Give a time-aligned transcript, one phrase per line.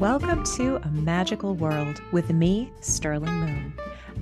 [0.00, 3.72] Welcome to a magical world with me, Sterling Moon.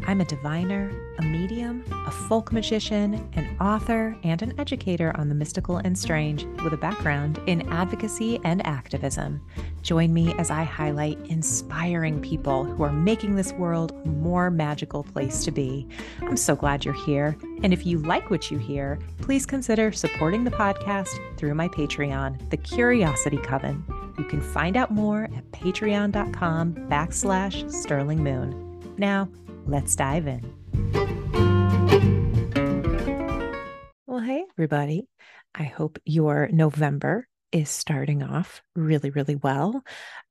[0.07, 5.35] I'm a diviner, a medium, a folk magician, an author, and an educator on the
[5.35, 9.41] mystical and strange with a background in advocacy and activism.
[9.83, 15.03] Join me as I highlight inspiring people who are making this world a more magical
[15.03, 15.89] place to be.
[16.21, 17.37] I'm so glad you're here.
[17.65, 22.49] And if you like what you hear, please consider supporting the podcast through my Patreon,
[22.51, 24.04] The Curiosity Coven.
[24.19, 28.95] You can find out more at patreon.com backslash sterling moon.
[28.97, 29.29] Now,
[29.67, 30.53] let's dive in.
[34.07, 35.09] Well, hey, everybody.
[35.55, 39.85] I hope your November is starting off really, really well.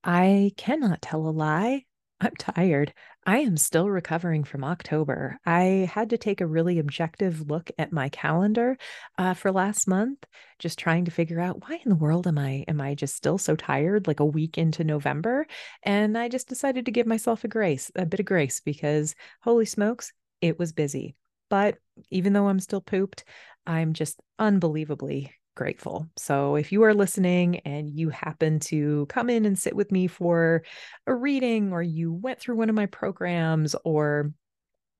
[0.04, 1.86] I cannot tell a lie.
[2.20, 2.94] I'm tired.
[3.26, 5.40] I am still recovering from October.
[5.45, 8.77] I had to take a really objective look at my calendar
[9.18, 10.26] uh, for last month,
[10.59, 13.38] just trying to figure out why in the world am I am I just still
[13.38, 15.48] so tired, like a week into November?
[15.83, 19.66] And I just decided to give myself a grace, a bit of grace, because holy
[19.66, 20.11] smokes,
[20.42, 21.16] it was busy.
[21.50, 21.78] But
[22.09, 23.23] even though I'm still pooped,
[23.66, 26.09] I'm just unbelievably grateful.
[26.18, 30.08] So if you are listening and you happen to come in and sit with me
[30.08, 30.64] for
[31.08, 34.34] a reading, or you went through one of my programs, or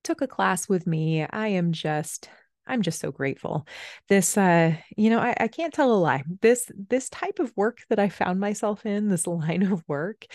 [0.04, 2.30] took a class with me, I am just
[2.66, 3.68] I'm just so grateful.
[4.08, 6.24] This uh, you know, I, I can't tell a lie.
[6.42, 10.26] This this type of work that I found myself in, this line of work,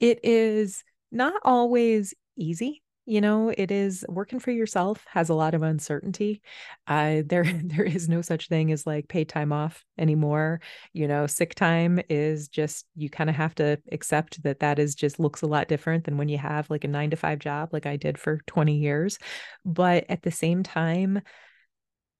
[0.00, 5.54] it is not always easy you know it is working for yourself has a lot
[5.54, 6.42] of uncertainty.
[6.86, 10.60] Uh there there is no such thing as like paid time off anymore.
[10.92, 14.94] You know sick time is just you kind of have to accept that that is
[14.94, 17.70] just looks a lot different than when you have like a 9 to 5 job
[17.72, 19.18] like I did for 20 years.
[19.64, 21.22] But at the same time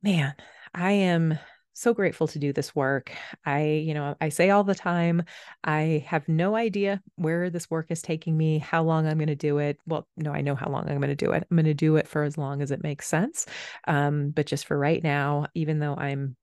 [0.03, 0.35] man
[0.75, 1.39] I am
[1.77, 3.13] so grateful to do this work.
[3.45, 5.23] I, you know, I say all the time,
[5.63, 9.35] I have no idea where this work is taking me, how long I'm going to
[9.35, 9.79] do it.
[9.87, 11.47] Well, no, I know how long I'm going to do it.
[11.51, 13.45] I'm going to do it for as long as it makes sense.
[13.87, 16.35] Um, but just for right now, even though I'm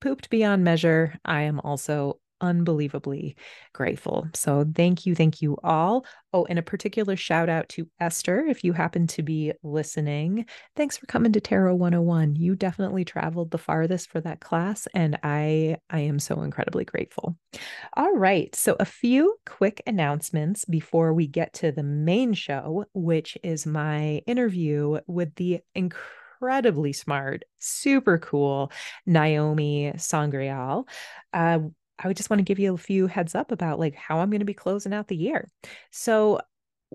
[0.00, 3.36] pooped beyond measure, I am also unbelievably
[3.72, 4.28] grateful.
[4.34, 6.04] So thank you, thank you all.
[6.32, 10.46] Oh, and a particular shout out to Esther if you happen to be listening.
[10.76, 12.36] Thanks for coming to Tarot 101.
[12.36, 17.36] You definitely traveled the farthest for that class and I I am so incredibly grateful.
[17.96, 23.36] All right, so a few quick announcements before we get to the main show, which
[23.42, 26.06] is my interview with the incredible
[26.40, 28.72] incredibly smart, super cool
[29.06, 30.86] Naomi Sangreal.
[31.32, 31.60] Uh,
[32.02, 34.30] I would just want to give you a few heads up about like how I'm
[34.30, 35.48] going to be closing out the year.
[35.90, 36.40] So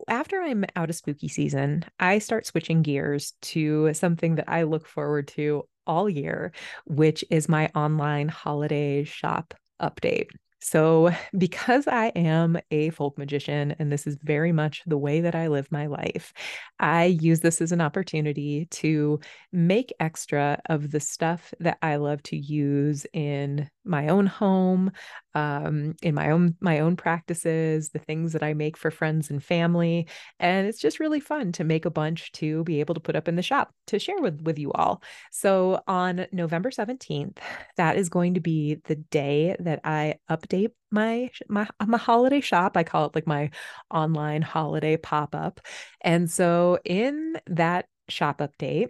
[0.08, 4.88] after I'm out of spooky season, I start switching gears to something that I look
[4.88, 6.52] forward to all year,
[6.86, 10.28] which is my online holiday shop update.
[10.66, 15.36] So, because I am a folk magician and this is very much the way that
[15.36, 16.34] I live my life,
[16.80, 19.20] I use this as an opportunity to
[19.52, 24.92] make extra of the stuff that I love to use in my own home,
[25.36, 29.44] um, in my own my own practices, the things that I make for friends and
[29.44, 30.08] family,
[30.40, 33.28] and it's just really fun to make a bunch to be able to put up
[33.28, 35.04] in the shop to share with with you all.
[35.32, 37.40] So on November seventeenth,
[37.76, 42.78] that is going to be the day that I update my my my holiday shop.
[42.78, 43.52] I call it like my
[43.92, 45.60] online holiday pop up,
[46.02, 48.88] and so in that shop update.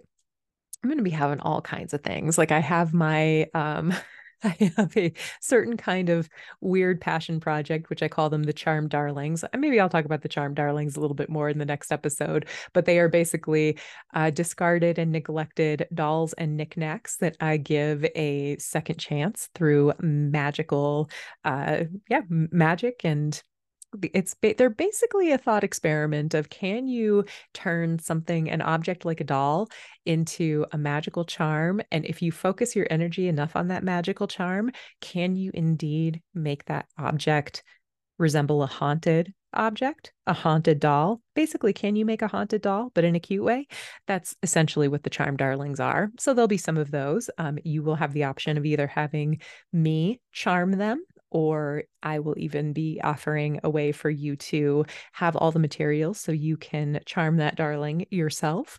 [0.84, 2.38] I'm going to be having all kinds of things.
[2.38, 3.92] Like I have my um
[4.60, 6.28] I have a certain kind of
[6.60, 9.44] weird passion project, which I call them the Charm Darlings.
[9.56, 12.46] Maybe I'll talk about the Charm Darlings a little bit more in the next episode,
[12.72, 13.78] but they are basically
[14.14, 21.10] uh, discarded and neglected dolls and knickknacks that I give a second chance through magical,
[21.44, 23.42] uh, yeah, magic and
[24.12, 27.24] it's they're basically a thought experiment of can you
[27.54, 29.68] turn something an object like a doll
[30.04, 31.80] into a magical charm?
[31.90, 34.70] And if you focus your energy enough on that magical charm
[35.00, 37.62] can you indeed make that object
[38.18, 41.20] resemble a haunted object a haunted doll?
[41.34, 43.66] Basically can you make a haunted doll but in a cute way?
[44.06, 46.10] That's essentially what the charm darlings are.
[46.18, 47.30] So there'll be some of those.
[47.38, 49.40] Um, you will have the option of either having
[49.72, 55.36] me charm them or I will even be offering a way for you to have
[55.36, 58.78] all the materials so you can charm that darling yourself.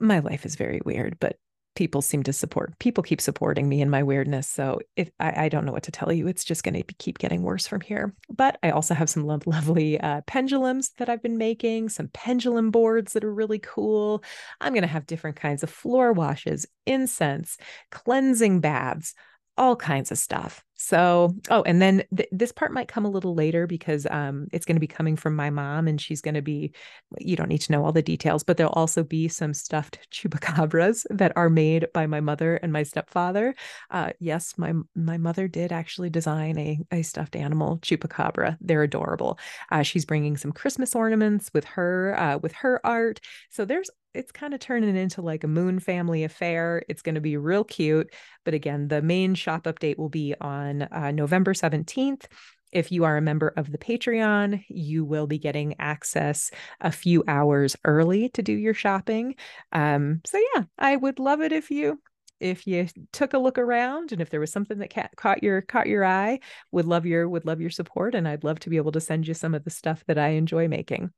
[0.00, 1.38] My life is very weird, but
[1.74, 5.48] people seem to support people keep supporting me in my weirdness so if i, I
[5.48, 8.14] don't know what to tell you it's just going to keep getting worse from here
[8.28, 12.70] but i also have some lo- lovely uh, pendulums that i've been making some pendulum
[12.70, 14.22] boards that are really cool
[14.60, 17.58] i'm going to have different kinds of floor washes incense
[17.90, 19.14] cleansing baths
[19.56, 20.64] all kinds of stuff.
[20.76, 24.66] So, oh, and then th- this part might come a little later because um, it's
[24.66, 26.72] going to be coming from my mom, and she's going to be.
[27.18, 31.06] You don't need to know all the details, but there'll also be some stuffed chupacabras
[31.10, 33.54] that are made by my mother and my stepfather.
[33.90, 38.58] Uh, yes, my my mother did actually design a a stuffed animal chupacabra.
[38.60, 39.38] They're adorable.
[39.70, 43.20] Uh, she's bringing some Christmas ornaments with her uh, with her art.
[43.50, 46.82] So there's it's kind of turning into like a moon family affair.
[46.88, 48.12] It's going to be real cute.
[48.44, 52.24] But again, the main shop update will be on uh, November 17th.
[52.72, 56.50] If you are a member of the Patreon, you will be getting access
[56.80, 59.36] a few hours early to do your shopping.
[59.72, 62.00] Um, so yeah, I would love it if you
[62.40, 65.62] if you took a look around and if there was something that ca- caught your
[65.62, 66.40] caught your eye
[66.72, 69.26] would love your would love your support and i'd love to be able to send
[69.26, 71.10] you some of the stuff that i enjoy making.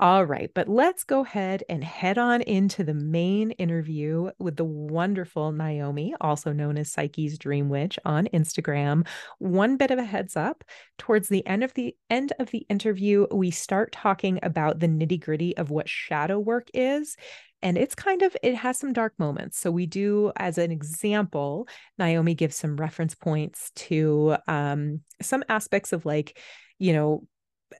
[0.00, 4.64] All right but let's go ahead and head on into the main interview with the
[4.64, 9.06] wonderful naomi also known as psyche's dream witch on instagram.
[9.38, 10.64] One bit of a heads up
[10.98, 15.20] towards the end of the end of the interview we start talking about the nitty
[15.20, 17.16] gritty of what shadow work is
[17.62, 19.58] and it's kind of it has some dark moments.
[19.58, 21.68] So we do as an example
[21.98, 26.38] naomi gives some reference points to um, some aspects of like
[26.78, 27.26] you know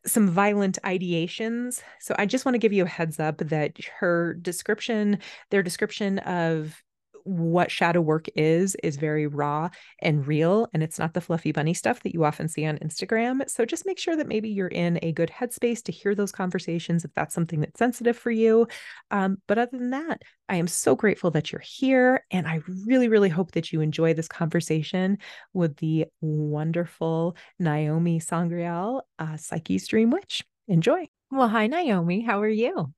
[0.06, 1.82] some violent ideations.
[2.00, 5.18] So i just want to give you a heads up that her description
[5.50, 6.82] their description of
[7.24, 9.68] what shadow work is is very raw
[10.00, 13.48] and real and it's not the fluffy bunny stuff that you often see on Instagram.
[13.48, 17.04] So just make sure that maybe you're in a good headspace to hear those conversations
[17.04, 18.66] if that's something that's sensitive for you.
[19.10, 23.08] Um, but other than that, I am so grateful that you're here and I really
[23.08, 25.18] really hope that you enjoy this conversation
[25.52, 30.42] with the wonderful Naomi Sangreal, uh, Psyche's Dream Witch.
[30.68, 31.08] Enjoy.
[31.30, 32.92] Well, hi Naomi, how are you?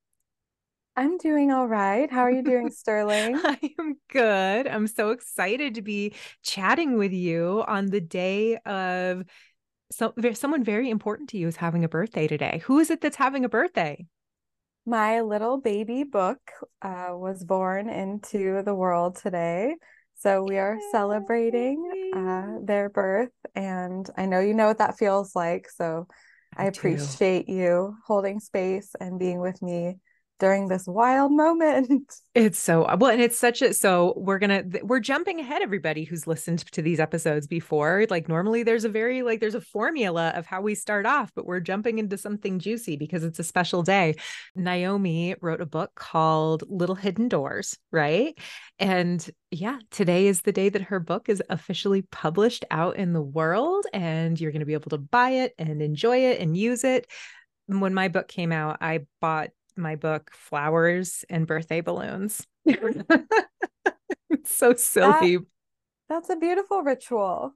[0.96, 2.10] I'm doing all right.
[2.10, 3.40] How are you doing, Sterling?
[3.42, 4.68] I am good.
[4.68, 9.24] I'm so excited to be chatting with you on the day of
[9.90, 12.62] so someone very important to you is having a birthday today.
[12.64, 14.06] Who is it that's having a birthday?
[14.86, 16.38] My little baby book
[16.82, 19.76] uh, was born into the world today.
[20.16, 23.30] So we are celebrating uh, their birth.
[23.54, 25.68] And I know you know what that feels like.
[25.70, 26.06] So
[26.56, 29.96] I, I appreciate you holding space and being with me
[30.44, 32.12] during this wild moment.
[32.34, 36.26] It's so well, and it's such a so we're gonna we're jumping ahead, everybody who's
[36.26, 38.06] listened to these episodes before.
[38.10, 41.46] Like normally there's a very like there's a formula of how we start off, but
[41.46, 44.16] we're jumping into something juicy because it's a special day.
[44.56, 48.36] Naomi wrote a book called Little Hidden Doors, right?
[48.80, 53.22] And yeah, today is the day that her book is officially published out in the
[53.22, 57.06] world, and you're gonna be able to buy it and enjoy it and use it
[57.66, 62.46] when my book came out, I bought my book flowers and birthday balloons.
[62.64, 63.06] it's
[64.46, 65.36] so silly.
[65.36, 65.46] That,
[66.08, 67.54] that's a beautiful ritual.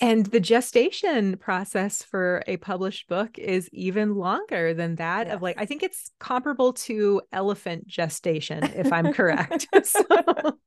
[0.00, 5.36] And the gestation process for a published book is even longer than that yes.
[5.36, 9.68] of like I think it's comparable to elephant gestation if I'm correct.
[9.84, 10.58] so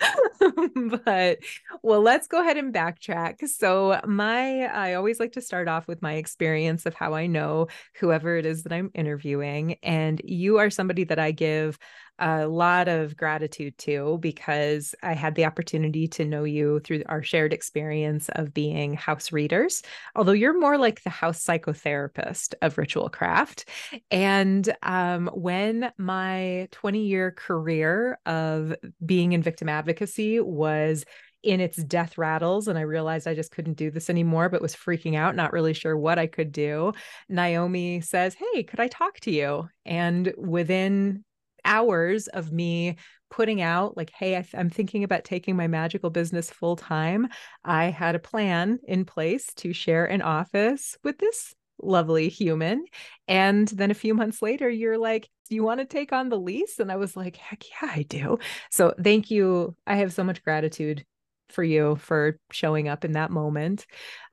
[1.04, 1.38] but
[1.82, 3.46] well let's go ahead and backtrack.
[3.48, 7.66] So my i always like to start off with my experience of how i know
[7.98, 11.78] whoever it is that i'm interviewing and you are somebody that i give
[12.18, 17.22] a lot of gratitude too, because I had the opportunity to know you through our
[17.22, 19.82] shared experience of being house readers,
[20.16, 23.64] although you're more like the house psychotherapist of Ritualcravt.
[24.10, 31.04] And um, when my 20 year career of being in victim advocacy was
[31.42, 34.74] in its death rattles and I realized I just couldn't do this anymore, but was
[34.74, 36.92] freaking out, not really sure what I could do.
[37.28, 39.68] Naomi says, Hey, could I talk to you?
[39.86, 41.24] And within
[41.68, 42.96] hours of me
[43.30, 47.28] putting out like hey I am thinking about taking my magical business full time
[47.62, 52.84] i had a plan in place to share an office with this lovely human.
[53.26, 56.38] And then a few months later you're like do you want to take on the
[56.38, 56.78] lease?
[56.78, 58.38] And i was like heck yeah i do.
[58.70, 59.76] So thank you.
[59.86, 61.04] I have so much gratitude
[61.48, 63.86] for you for showing up in that moment.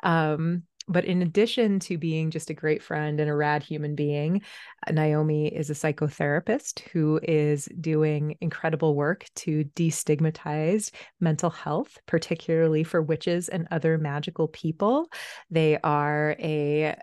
[0.04, 4.42] Um but in addition to being just a great friend and a rad human being,
[4.92, 13.02] Naomi is a psychotherapist who is doing incredible work to destigmatize mental health, particularly for
[13.02, 15.10] witches and other magical people.
[15.50, 16.96] They are a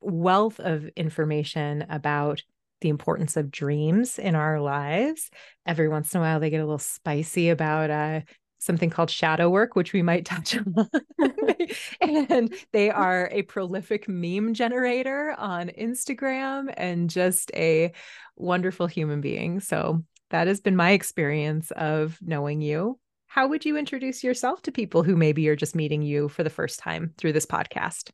[0.00, 2.42] wealth of information about
[2.82, 5.30] the importance of dreams in our lives.
[5.64, 8.20] Every once in a while, they get a little spicy about uh,
[8.62, 10.90] something called shadow work, which we might touch on.
[12.00, 17.92] and they are a prolific meme generator on Instagram and just a
[18.36, 19.60] wonderful human being.
[19.60, 22.98] So that has been my experience of knowing you.
[23.26, 26.50] how would you introduce yourself to people who maybe are just meeting you for the
[26.50, 28.10] first time through this podcast?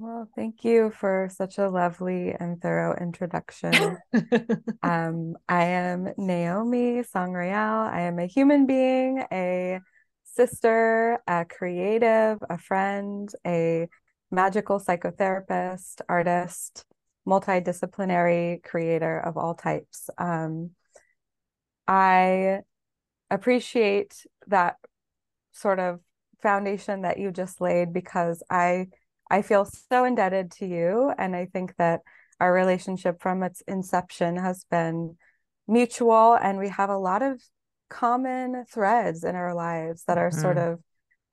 [0.00, 3.98] Well, thank you for such a lovely and thorough introduction.
[4.82, 7.52] um, I am Naomi Sangreal.
[7.92, 9.80] I am a human being, a
[10.24, 13.88] sister, a creative, a friend, a
[14.30, 16.86] magical psychotherapist, artist,
[17.28, 20.08] multidisciplinary creator of all types.
[20.16, 20.70] Um,
[21.86, 22.60] I
[23.30, 24.76] appreciate that
[25.52, 26.00] sort of
[26.40, 28.86] foundation that you just laid because I
[29.30, 32.00] I feel so indebted to you and I think that
[32.40, 35.16] our relationship from its inception has been
[35.68, 37.40] mutual and we have a lot of
[37.88, 40.40] common threads in our lives that are mm-hmm.
[40.40, 40.80] sort of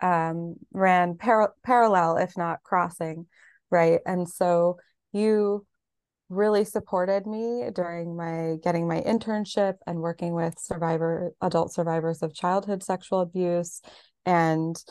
[0.01, 3.25] um, ran par- parallel if not crossing
[3.71, 4.77] right and so
[5.11, 5.65] you
[6.29, 12.33] really supported me during my getting my internship and working with survivor adult survivors of
[12.33, 13.81] childhood sexual abuse
[14.25, 14.83] and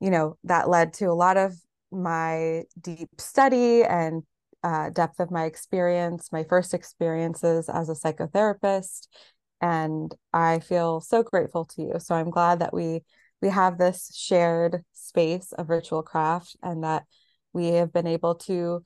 [0.00, 1.52] you know that led to a lot of
[1.90, 4.22] my deep study and
[4.62, 9.06] uh, depth of my experience my first experiences as a psychotherapist
[9.60, 13.00] and i feel so grateful to you so i'm glad that we
[13.40, 17.04] we have this shared space of Ritualcravt and that
[17.52, 18.82] we have been able to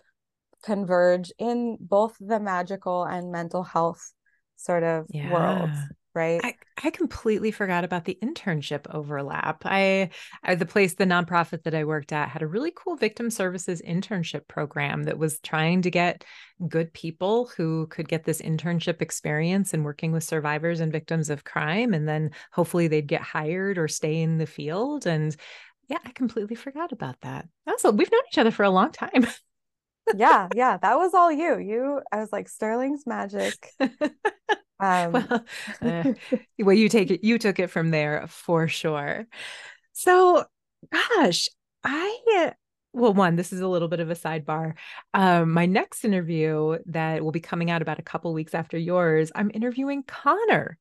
[0.62, 4.12] converge in both the magical and mental health
[4.56, 5.32] sort of yeah.
[5.32, 5.78] worlds
[6.14, 6.54] right I,
[6.84, 10.10] I completely forgot about the internship overlap I,
[10.42, 13.82] I the place the nonprofit that i worked at had a really cool victim services
[13.86, 16.24] internship program that was trying to get
[16.68, 21.44] good people who could get this internship experience and working with survivors and victims of
[21.44, 25.36] crime and then hopefully they'd get hired or stay in the field and
[25.88, 29.26] yeah i completely forgot about that also we've known each other for a long time
[30.16, 31.58] yeah, yeah, that was all you.
[31.58, 33.54] You, I was like Sterling's magic.
[34.84, 35.44] Um, well,
[35.82, 36.12] uh,
[36.58, 37.22] well, you take it.
[37.22, 39.26] You took it from there for sure.
[39.92, 40.44] So,
[40.92, 41.48] gosh,
[41.84, 42.52] I
[42.92, 44.74] well, one, this is a little bit of a sidebar.
[45.14, 49.32] Um, my next interview that will be coming out about a couple weeks after yours,
[49.34, 50.78] I'm interviewing Connor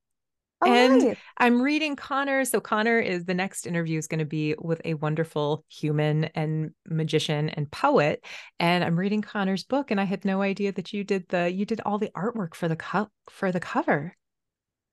[0.63, 1.18] Oh, and nice.
[1.38, 2.46] I'm reading Connor.
[2.46, 6.72] So Connor is the next interview is going to be with a wonderful human and
[6.88, 8.24] magician and poet.
[8.60, 11.65] And I'm reading Connor's book, and I had no idea that you did the you
[11.65, 14.15] did all the artwork for the co- for the cover.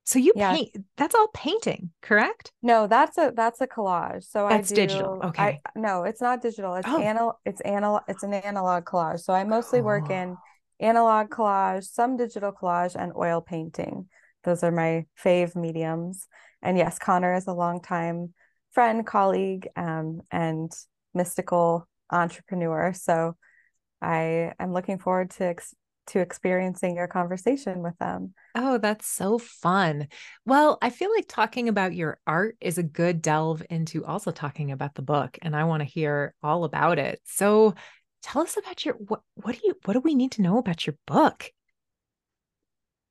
[0.05, 0.55] So you yeah.
[0.55, 2.51] paint that's all painting, correct?
[2.63, 4.23] No, that's a that's a collage.
[4.23, 5.21] So that's I do, digital.
[5.25, 5.43] Okay.
[5.43, 6.73] I, no, it's not digital.
[6.73, 6.99] It's oh.
[6.99, 9.19] anal it's anal it's an analog collage.
[9.19, 10.13] So I mostly work oh.
[10.13, 10.37] in
[10.79, 14.07] analog collage, some digital collage, and oil painting.
[14.43, 16.27] Those are my fave mediums.
[16.61, 18.33] And yes, Connor is a longtime
[18.71, 20.71] friend, colleague, um, and
[21.13, 22.93] mystical entrepreneur.
[22.93, 23.35] So
[24.01, 25.75] I am looking forward to ex-
[26.07, 28.33] to experiencing your conversation with them.
[28.55, 30.07] Oh, that's so fun.
[30.45, 34.71] Well, I feel like talking about your art is a good delve into also talking
[34.71, 37.21] about the book and I want to hear all about it.
[37.25, 37.75] So,
[38.21, 40.85] tell us about your what what do you what do we need to know about
[40.87, 41.51] your book?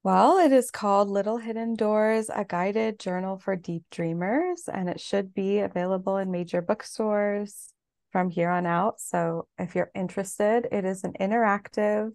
[0.04, 5.00] Well, it is called Little Hidden Doors, a guided journal for deep dreamers, and it
[5.00, 7.72] should be available in major bookstores
[8.12, 9.00] from here on out.
[9.00, 12.12] So if you're interested, it is an interactive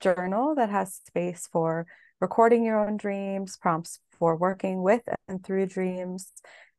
[0.00, 1.86] journal that has space for
[2.18, 6.32] recording your own dreams, prompts for working with and through dreams.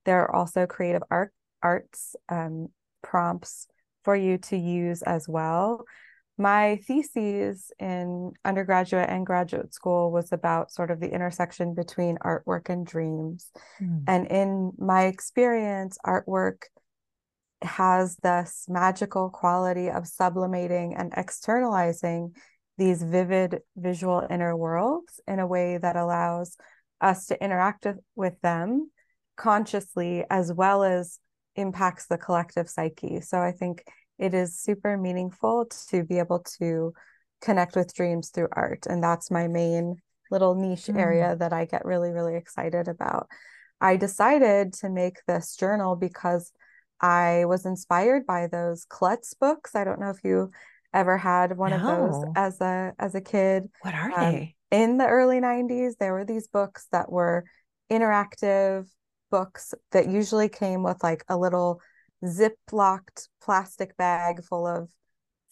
[0.06, 2.70] There are also creative art arts um,
[3.04, 3.68] prompts
[4.04, 5.86] for you to use as well
[6.40, 12.70] my thesis in undergraduate and graduate school was about sort of the intersection between artwork
[12.70, 13.52] and dreams.
[13.82, 14.04] Mm.
[14.08, 16.64] And in my experience, artwork
[17.62, 22.34] has this magical quality of sublimating and externalizing
[22.78, 26.56] these vivid visual inner worlds in a way that allows
[27.02, 28.90] us to interact with them
[29.36, 31.20] consciously as well as
[31.56, 33.20] impacts the collective psyche.
[33.20, 33.84] So I think
[34.20, 36.94] it is super meaningful to be able to
[37.42, 38.86] connect with dreams through art.
[38.88, 41.00] And that's my main little niche mm.
[41.00, 43.28] area that I get really, really excited about.
[43.82, 46.52] I decided to make this journal because
[47.02, 49.74] I was inspired by those Klutz books.
[49.74, 50.52] I don't know if you
[50.94, 51.78] ever had one no.
[51.78, 53.70] of those as a as a kid.
[53.82, 54.56] What are um, they?
[54.72, 57.46] In the early 90s, there were these books that were
[57.90, 58.86] interactive
[59.32, 61.82] books that usually came with like a little
[62.28, 64.90] zip locked plastic bag full of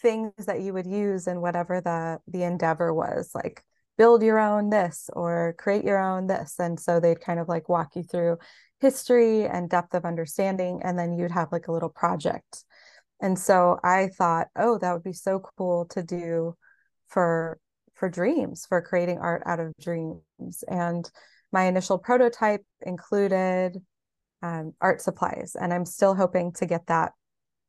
[0.02, 3.64] things that you would use in whatever the the endeavor was like
[3.98, 6.56] build your own this or create your own this.
[6.60, 8.38] And so they'd kind of like walk you through
[8.80, 12.64] history and depth of understanding and then you'd have like a little project.
[13.20, 16.56] And so i thought oh that would be so cool to do
[17.08, 17.60] for
[17.96, 20.64] for dreams for creating art out of dreams.
[20.68, 21.10] And
[21.52, 23.82] my initial prototype included
[24.42, 25.56] um, art supplies.
[25.60, 27.14] And I'm still hoping to get that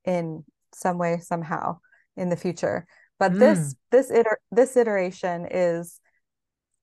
[0.04, 0.44] in
[0.74, 1.78] some way, somehow
[2.16, 2.86] in the future.
[3.18, 3.38] But mm.
[3.38, 6.00] this this iter- this iteration is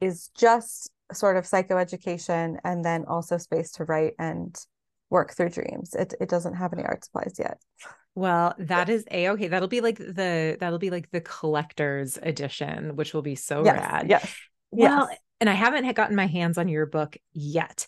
[0.01, 4.55] is just sort of psychoeducation and then also space to write and
[5.09, 5.93] work through dreams.
[5.93, 7.57] It it doesn't have any art supplies yet.
[8.15, 9.47] Well, that is a okay.
[9.47, 13.77] That'll be like the that'll be like the collector's edition, which will be so yes,
[13.77, 14.09] rad.
[14.09, 14.35] Yes.
[14.71, 15.19] Well, yes.
[15.41, 17.87] and I haven't gotten my hands on your book yet.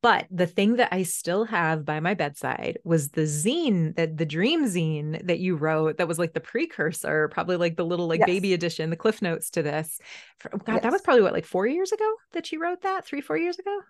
[0.00, 4.24] But the thing that I still have by my bedside was the zine that the
[4.24, 8.20] dream zine that you wrote that was like the precursor, probably like the little like
[8.20, 8.26] yes.
[8.26, 9.98] baby edition, the cliff notes to this.
[10.42, 10.82] God, yes.
[10.82, 13.04] that was probably what, like four years ago that you wrote that?
[13.04, 13.80] Three, four years ago?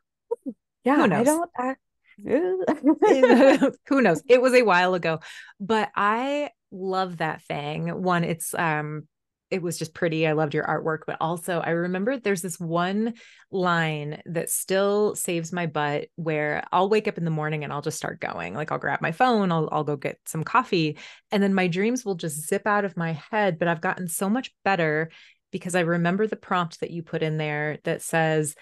[0.82, 1.74] Yeah, I don't I,
[3.86, 4.22] who knows?
[4.28, 5.20] It was a while ago,
[5.60, 8.02] but I love that thing.
[8.02, 9.06] One, it's um
[9.50, 10.26] it was just pretty.
[10.26, 13.14] I loved your artwork, but also I remember there's this one
[13.50, 17.82] line that still saves my butt where I'll wake up in the morning and I'll
[17.82, 18.54] just start going.
[18.54, 20.98] Like I'll grab my phone, I'll I'll go get some coffee,
[21.30, 24.28] and then my dreams will just zip out of my head, but I've gotten so
[24.28, 25.10] much better
[25.52, 28.56] because I remember the prompt that you put in there that says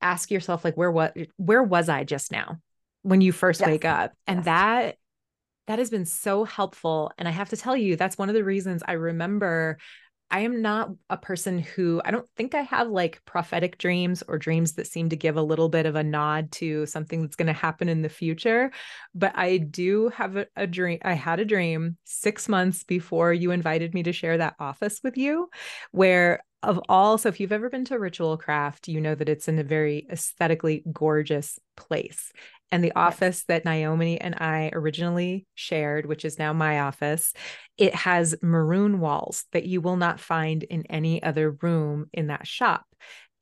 [0.00, 2.58] ask yourself like where what where was I just now
[3.02, 3.68] when you first yes.
[3.68, 4.12] wake up?
[4.26, 4.44] And yes.
[4.44, 4.96] that
[5.66, 8.44] that has been so helpful and I have to tell you that's one of the
[8.44, 9.78] reasons I remember
[10.30, 14.38] I am not a person who I don't think I have like prophetic dreams or
[14.38, 17.46] dreams that seem to give a little bit of a nod to something that's going
[17.46, 18.72] to happen in the future.
[19.14, 20.98] But I do have a, a, dream.
[21.02, 25.16] I had a dream six months before you invited me to share that office with
[25.16, 25.48] you,
[25.92, 29.58] where of all, so if you've ever been to Ritualcravt, you know that it's in
[29.60, 32.32] a very aesthetically gorgeous place.
[32.72, 37.32] And the office that Naomi and I originally shared, which is now my office,
[37.78, 42.46] it has maroon walls that you will not find in any other room in that
[42.46, 42.84] shop.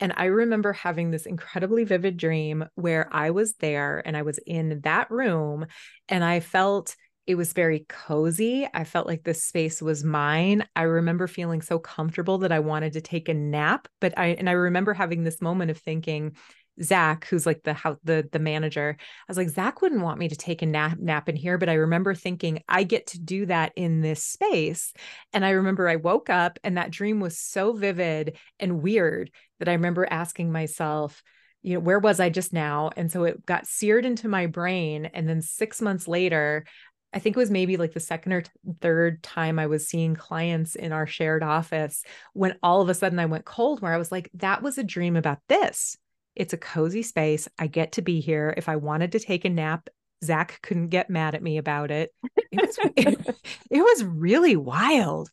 [0.00, 4.38] And I remember having this incredibly vivid dream where I was there and I was
[4.47, 5.66] in that room
[6.09, 6.95] and I felt
[7.26, 8.69] it was very cozy.
[8.75, 10.66] I felt like this space was mine.
[10.76, 14.49] I remember feeling so comfortable that I wanted to take a nap, but I and
[14.49, 16.37] I remember having this moment of thinking,
[16.82, 20.28] Zach, who's like the how the the manager, I was like, Zach wouldn't want me
[20.28, 23.47] to take a nap nap in here, but I remember thinking I get to do
[23.47, 24.93] that in this space.
[25.32, 29.69] And I remember I woke up and that dream was so vivid and weird that
[29.69, 31.23] I remember asking myself,
[31.63, 32.91] you know, where was I just now?
[32.97, 35.06] And so it got seared into my brain.
[35.06, 36.67] And then six months later,
[37.13, 38.43] I think it was maybe like the second or
[38.80, 43.21] third time I was seeing clients in our shared office when all of a sudden
[43.21, 45.97] I went cold, where I was like, that was a dream about this
[46.36, 47.49] it's a cozy space.
[47.58, 48.54] I get to be here.
[48.56, 49.88] If I wanted to take a nap,
[50.23, 52.12] Zach couldn't get mad at me about it.
[52.50, 53.36] It was, it,
[53.70, 55.30] it was really wild.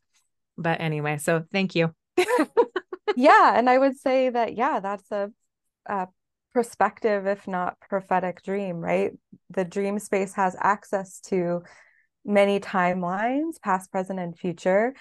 [0.57, 1.93] But anyway, so thank you.
[3.15, 3.57] yeah.
[3.57, 5.31] And I would say that, yeah, that's a,
[5.85, 6.07] a
[6.53, 9.11] perspective, if not prophetic dream, right?
[9.49, 11.63] The dream space has access to
[12.23, 14.93] many timelines, past, present, and future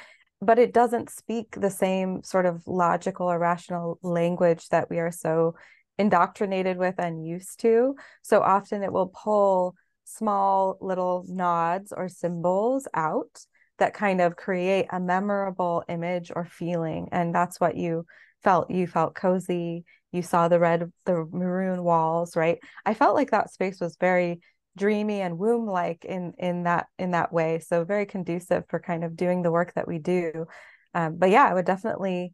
[0.42, 5.12] but it doesn't speak the same sort of logical or rational language that we are
[5.12, 5.54] so
[6.00, 7.94] indoctrinated with and used to.
[8.22, 13.44] So often it will pull small little nods or symbols out
[13.78, 17.08] that kind of create a memorable image or feeling.
[17.12, 18.06] And that's what you
[18.42, 18.70] felt.
[18.70, 19.84] You felt cozy.
[20.10, 22.58] You saw the red, the maroon walls, right?
[22.86, 24.40] I felt like that space was very
[24.78, 29.02] dreamy and womb like in in that in that way so very conducive for kind
[29.02, 30.46] of doing the work that we do
[30.94, 32.32] um, but yeah i would definitely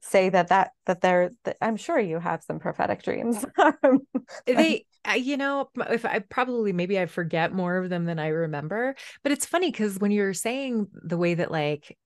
[0.00, 3.44] say that that that they're that i'm sure you have some prophetic dreams.
[4.46, 4.86] They
[5.16, 9.32] you know if i probably maybe i forget more of them than i remember but
[9.32, 11.96] it's funny because when you're saying the way that like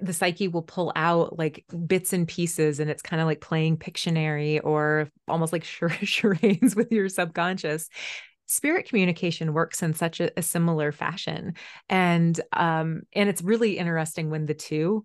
[0.00, 3.76] the psyche will pull out like bits and pieces and it's kind of like playing
[3.76, 5.64] pictionary or almost like
[6.02, 7.88] charades with your subconscious
[8.46, 11.54] spirit communication works in such a, a similar fashion.
[11.88, 15.04] And um and it's really interesting when the two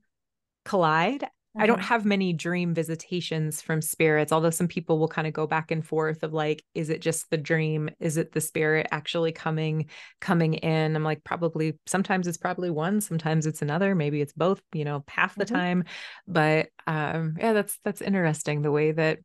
[0.64, 1.88] collide I don't mm-hmm.
[1.88, 5.86] have many dream visitations from spirits, although some people will kind of go back and
[5.86, 7.90] forth of like, is it just the dream?
[8.00, 9.88] Is it the spirit actually coming,
[10.22, 10.96] coming in?
[10.96, 15.04] I'm like, probably sometimes it's probably one, sometimes it's another, maybe it's both, you know,
[15.10, 15.56] half the mm-hmm.
[15.56, 15.84] time.
[16.26, 19.20] But um, yeah, that's that's interesting the way that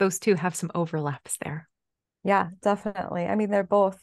[0.00, 1.68] those two have some overlaps there.
[2.24, 3.26] Yeah, definitely.
[3.26, 4.00] I mean, they're both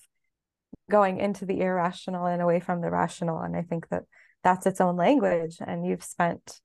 [0.89, 3.39] going into the irrational and away from the rational.
[3.39, 4.03] And I think that
[4.43, 5.57] that's its own language.
[5.59, 6.61] And you've spent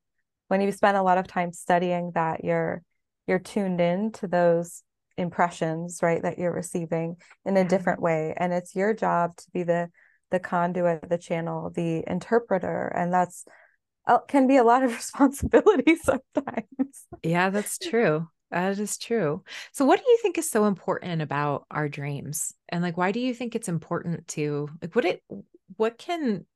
[0.54, 2.80] when you spend a lot of time studying that you're
[3.26, 4.84] you're tuned in to those
[5.16, 8.34] impressions right that you're receiving in a different way.
[8.36, 9.90] And it's your job to be the
[10.30, 12.86] the conduit the channel the interpreter.
[12.86, 13.46] And that's
[14.06, 17.06] uh, can be a lot of responsibility sometimes.
[17.24, 18.28] Yeah that's true.
[18.52, 19.42] That is true.
[19.72, 22.54] So, what do you think is so important about our dreams?
[22.68, 25.20] And like, why do you think it's important to like what it
[25.76, 26.46] what can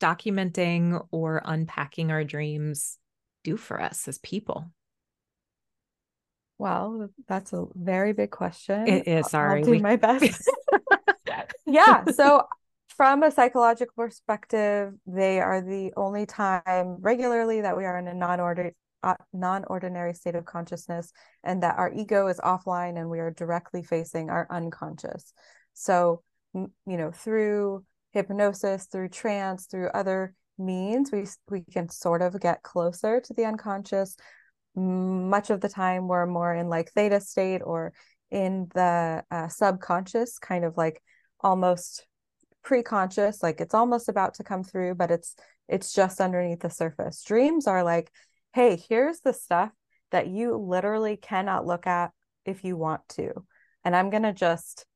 [0.00, 2.98] documenting or unpacking our dreams
[3.48, 4.70] do for us as people?
[6.58, 8.88] Well, that's a very big question.
[8.88, 9.30] It is.
[9.30, 9.80] Sorry, I'll do we...
[9.80, 10.50] my best.
[11.66, 12.04] yeah.
[12.06, 12.46] So,
[12.96, 18.14] from a psychological perspective, they are the only time regularly that we are in a
[18.14, 18.72] non-order
[19.04, 21.12] uh, non-ordinary state of consciousness
[21.44, 25.32] and that our ego is offline and we are directly facing our unconscious
[25.72, 26.20] so
[26.52, 32.62] you know through hypnosis through trance through other means we we can sort of get
[32.62, 34.16] closer to the unconscious
[34.74, 37.92] much of the time we're more in like theta state or
[38.30, 41.02] in the uh, subconscious kind of like
[41.40, 42.06] almost
[42.62, 45.34] pre-conscious like it's almost about to come through but it's
[45.68, 47.22] it's just underneath the surface.
[47.24, 48.10] Dreams are like
[48.54, 49.70] hey here's the stuff
[50.10, 52.10] that you literally cannot look at
[52.44, 53.32] if you want to
[53.84, 54.86] and i'm going to just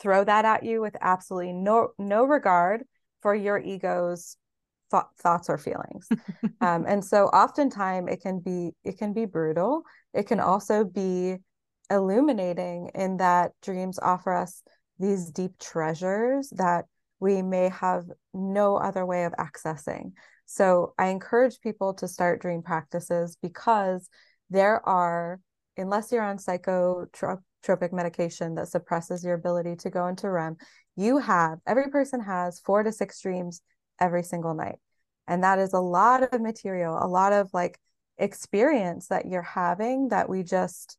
[0.00, 2.84] throw that at you with absolutely no no regard
[3.22, 4.36] for your ego's
[4.90, 6.08] th- thoughts or feelings.
[6.60, 9.84] Um, and so oftentimes it can be it can be brutal.
[10.12, 11.36] It can also be
[11.88, 14.64] illuminating in that dreams offer us
[14.98, 16.86] these deep treasures that
[17.20, 20.12] we may have no other way of accessing.
[20.46, 24.08] So i encourage people to start dream practices because
[24.50, 25.40] there are
[25.76, 30.56] unless you're on psychotropic medication that suppresses your ability to go into REM,
[30.96, 33.62] you have every person has four to six dreams
[34.00, 34.76] every single night.
[35.26, 37.78] And that is a lot of material, a lot of like
[38.16, 40.96] experience that you're having that we just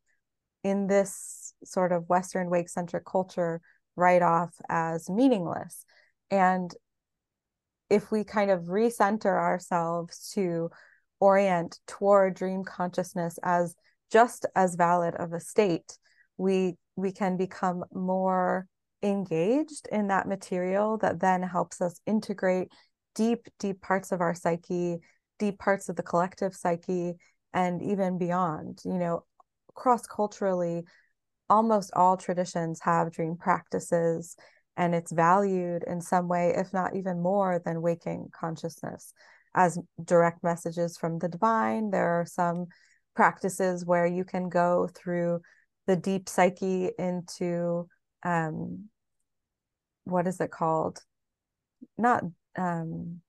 [0.62, 3.60] in this sort of Western wake centric culture
[3.96, 5.84] write off as meaningless.
[6.30, 6.72] And
[7.88, 10.70] if we kind of recenter ourselves to
[11.18, 13.74] orient toward dream consciousness as
[14.10, 15.98] just as valid of a state,
[16.36, 18.66] we we can become more
[19.02, 22.68] engaged in that material that then helps us integrate
[23.14, 24.98] deep, deep parts of our psyche,
[25.38, 27.14] deep parts of the collective psyche,
[27.52, 28.80] and even beyond.
[28.84, 29.24] You know,
[29.74, 30.84] cross culturally,
[31.48, 34.36] almost all traditions have dream practices,
[34.76, 39.12] and it's valued in some way, if not even more than waking consciousness.
[39.54, 42.66] As direct messages from the divine, there are some
[43.16, 45.40] practices where you can go through
[45.86, 47.88] the deep psyche into
[48.22, 48.88] um,
[50.04, 51.00] what is it called?
[51.98, 52.24] Not
[52.56, 53.20] um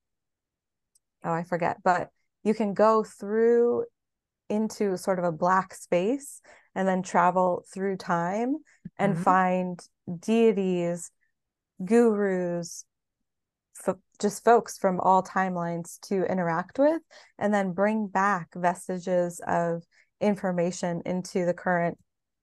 [1.24, 2.10] oh i forget but
[2.44, 3.86] you can go through
[4.50, 6.42] into sort of a black space
[6.76, 8.58] and then travel through time
[8.98, 9.24] and mm-hmm.
[9.24, 9.80] find
[10.20, 11.12] deities
[11.84, 12.86] gurus
[13.88, 17.02] f- just folks from all timelines to interact with
[17.40, 19.84] and then bring back vestiges of
[20.20, 21.98] information into the current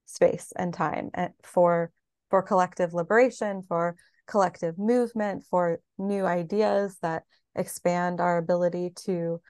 [0.07, 1.93] space and time and for
[2.31, 3.97] for collective liberation for
[4.29, 9.41] collective movement, for new ideas that expand our ability to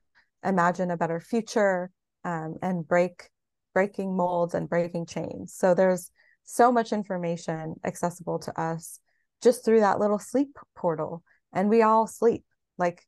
[0.45, 1.91] imagine a better future
[2.25, 3.29] um, and break
[3.75, 5.55] breaking molds and breaking chains.
[5.55, 6.11] So there's
[6.45, 9.01] so much information accessible to us
[9.43, 11.23] just through that little sleep portal.
[11.53, 12.45] And we all sleep.
[12.79, 13.07] Like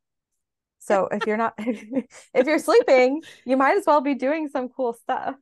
[0.79, 4.93] so if you're not if you're sleeping, you might as well be doing some cool
[4.93, 5.35] stuff.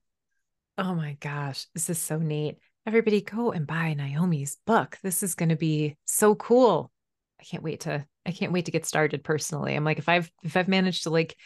[0.77, 2.59] Oh my gosh, this is so neat
[2.89, 4.97] everybody go and buy Naomi's book.
[5.03, 6.91] This is going to be so cool.
[7.39, 9.75] I can't wait to I can't wait to get started personally.
[9.75, 11.37] I'm like if I've if I've managed to like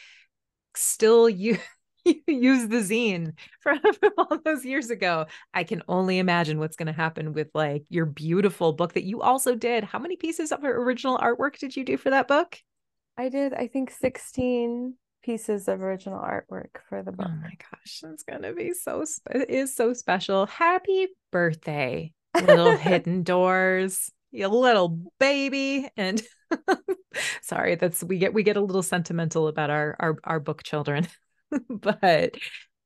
[0.77, 1.59] still use
[2.05, 3.81] use the zine from
[4.19, 8.07] all those years ago, I can only imagine what's going to happen with like your
[8.07, 9.83] beautiful book that you also did.
[9.83, 12.57] How many pieces of original artwork did you do for that book?
[13.19, 17.29] I did I think 16 pieces of original artwork for the oh book.
[17.29, 20.47] Oh my gosh, it's gonna be so it is so special.
[20.47, 25.89] Happy birthday, little hidden doors, you little baby.
[25.97, 26.23] And
[27.43, 31.07] sorry, that's we get we get a little sentimental about our our our book children.
[31.69, 32.35] but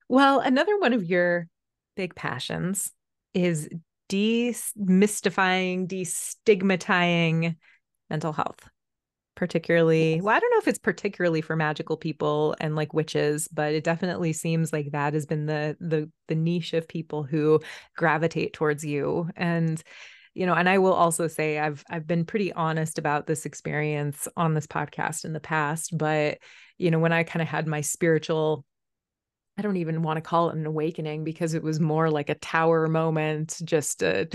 [0.08, 1.48] well, another one of your
[1.96, 2.92] big passions
[3.34, 3.68] is
[4.08, 7.56] demystifying, destigmatizing
[8.08, 8.68] mental health
[9.36, 13.74] particularly well i don't know if it's particularly for magical people and like witches but
[13.74, 17.60] it definitely seems like that has been the the the niche of people who
[17.96, 19.82] gravitate towards you and
[20.34, 24.26] you know and i will also say i've i've been pretty honest about this experience
[24.36, 26.38] on this podcast in the past but
[26.78, 28.64] you know when i kind of had my spiritual
[29.58, 32.34] I don't even want to call it an awakening because it was more like a
[32.34, 34.26] tower moment, just uh,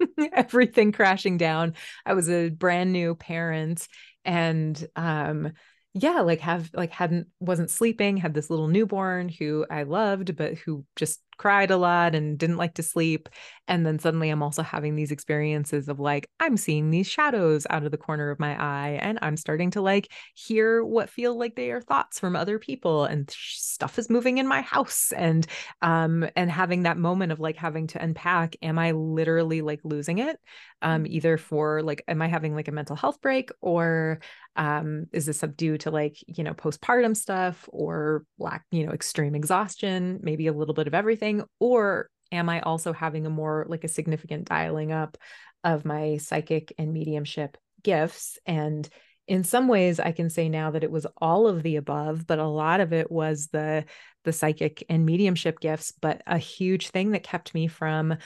[0.32, 1.74] everything crashing down.
[2.06, 3.86] I was a brand new parent
[4.24, 5.52] and um
[5.94, 10.54] yeah like have like hadn't wasn't sleeping had this little newborn who i loved but
[10.54, 13.26] who just cried a lot and didn't like to sleep.
[13.66, 17.82] And then suddenly I'm also having these experiences of like, I'm seeing these shadows out
[17.82, 21.56] of the corner of my eye and I'm starting to like hear what feel like
[21.56, 25.46] they are thoughts from other people and stuff is moving in my house and
[25.80, 30.18] um and having that moment of like having to unpack am I literally like losing
[30.18, 30.38] it
[30.82, 31.12] um mm-hmm.
[31.12, 34.20] either for like am I having like a mental health break or
[34.56, 39.34] um is this due to like you know postpartum stuff or lack you know extreme
[39.34, 43.84] exhaustion maybe a little bit of everything or am I also having a more like
[43.84, 45.16] a significant dialing up
[45.64, 48.88] of my psychic and mediumship gifts and
[49.26, 52.38] in some ways i can say now that it was all of the above but
[52.38, 53.84] a lot of it was the
[54.24, 58.16] the psychic and mediumship gifts but a huge thing that kept me from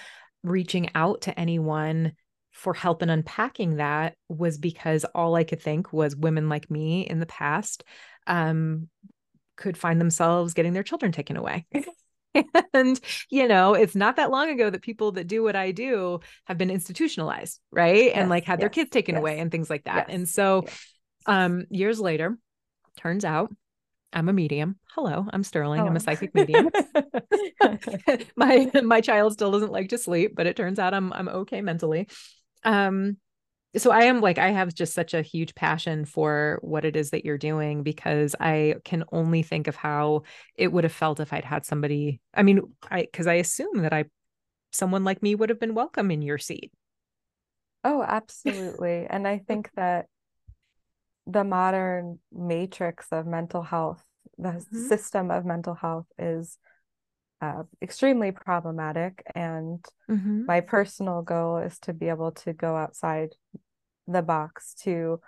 [0.42, 2.12] reaching out to anyone
[2.54, 7.02] for help in unpacking that was because all I could think was women like me
[7.02, 7.82] in the past
[8.28, 8.88] um,
[9.56, 11.66] could find themselves getting their children taken away.
[12.74, 16.20] and you know it's not that long ago that people that do what i do
[16.44, 19.50] have been institutionalized right yes, and like had yes, their kids taken yes, away and
[19.50, 20.64] things like that and so
[21.26, 22.38] um years later
[22.96, 23.52] turns out
[24.16, 24.76] I'm a medium.
[24.90, 25.80] Hello, I'm Sterling.
[25.80, 25.86] Oh.
[25.86, 26.70] I'm a psychic medium.
[28.36, 31.60] my my child still doesn't like to sleep, but it turns out I'm I'm okay
[31.62, 32.06] mentally
[32.64, 33.16] um
[33.76, 37.10] so i am like i have just such a huge passion for what it is
[37.10, 40.22] that you're doing because i can only think of how
[40.56, 42.60] it would have felt if i'd had somebody i mean
[42.90, 44.04] i because i assume that i
[44.72, 46.72] someone like me would have been welcome in your seat
[47.84, 50.06] oh absolutely and i think that
[51.26, 54.04] the modern matrix of mental health
[54.38, 54.88] the mm-hmm.
[54.88, 56.58] system of mental health is
[57.44, 59.22] uh, extremely problematic.
[59.34, 60.46] And mm-hmm.
[60.46, 63.34] my personal goal is to be able to go outside
[64.06, 65.20] the box to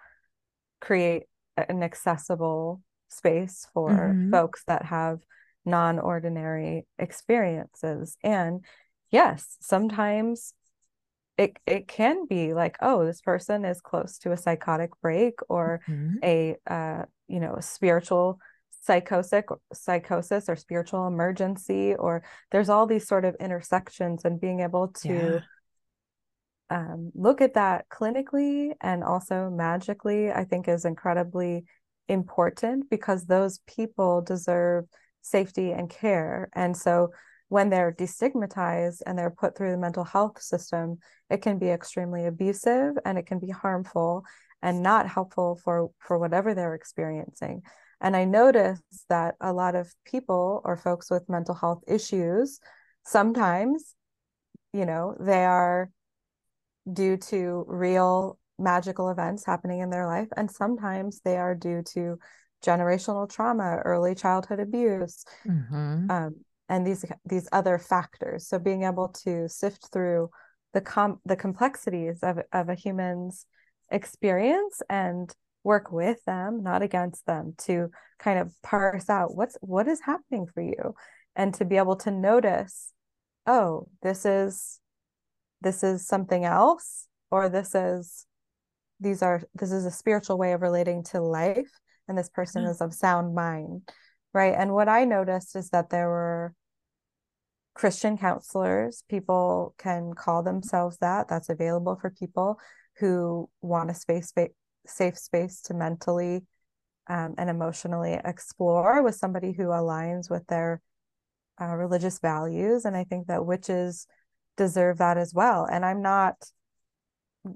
[0.80, 1.24] create
[1.56, 4.30] an accessible space for mm-hmm.
[4.30, 5.20] folks that have
[5.64, 8.16] non ordinary experiences.
[8.22, 8.64] And
[9.10, 10.54] yes, sometimes
[11.36, 15.82] it it can be like oh this person is close to a psychotic break or
[15.86, 16.16] mm-hmm.
[16.24, 18.38] a uh, you know a spiritual
[18.86, 22.22] psychosis psychosis or spiritual emergency or
[22.52, 25.42] there's all these sort of intersections and being able to
[26.70, 26.76] yeah.
[26.92, 31.64] um, look at that clinically and also magically i think is incredibly
[32.08, 34.84] important because those people deserve
[35.20, 37.10] safety and care and so
[37.48, 42.26] when they're destigmatized and they're put through the mental health system it can be extremely
[42.26, 44.24] abusive and it can be harmful
[44.62, 47.62] and not helpful for for whatever they're experiencing
[48.00, 52.60] and I noticed that a lot of people or folks with mental health issues,
[53.04, 53.94] sometimes,
[54.72, 55.90] you know, they are
[56.92, 60.28] due to real magical events happening in their life.
[60.36, 62.18] And sometimes they are due to
[62.64, 66.10] generational trauma, early childhood abuse, mm-hmm.
[66.10, 66.36] um,
[66.68, 68.48] and these these other factors.
[68.48, 70.30] So being able to sift through
[70.74, 73.46] the com the complexities of, of a human's
[73.90, 75.32] experience and
[75.66, 80.46] work with them not against them to kind of parse out what's what is happening
[80.46, 80.94] for you
[81.34, 82.92] and to be able to notice
[83.48, 84.78] oh this is
[85.62, 88.26] this is something else or this is
[89.00, 91.72] these are this is a spiritual way of relating to life
[92.06, 92.70] and this person mm-hmm.
[92.70, 93.82] is of sound mind
[94.32, 96.54] right and what i noticed is that there were
[97.74, 102.56] christian counselors people can call themselves that that's available for people
[103.00, 104.32] who want a space
[104.88, 106.42] safe space to mentally
[107.08, 110.80] um, and emotionally explore with somebody who aligns with their
[111.60, 112.84] uh, religious values.
[112.84, 114.06] And I think that witches
[114.56, 115.66] deserve that as well.
[115.70, 116.34] And I'm not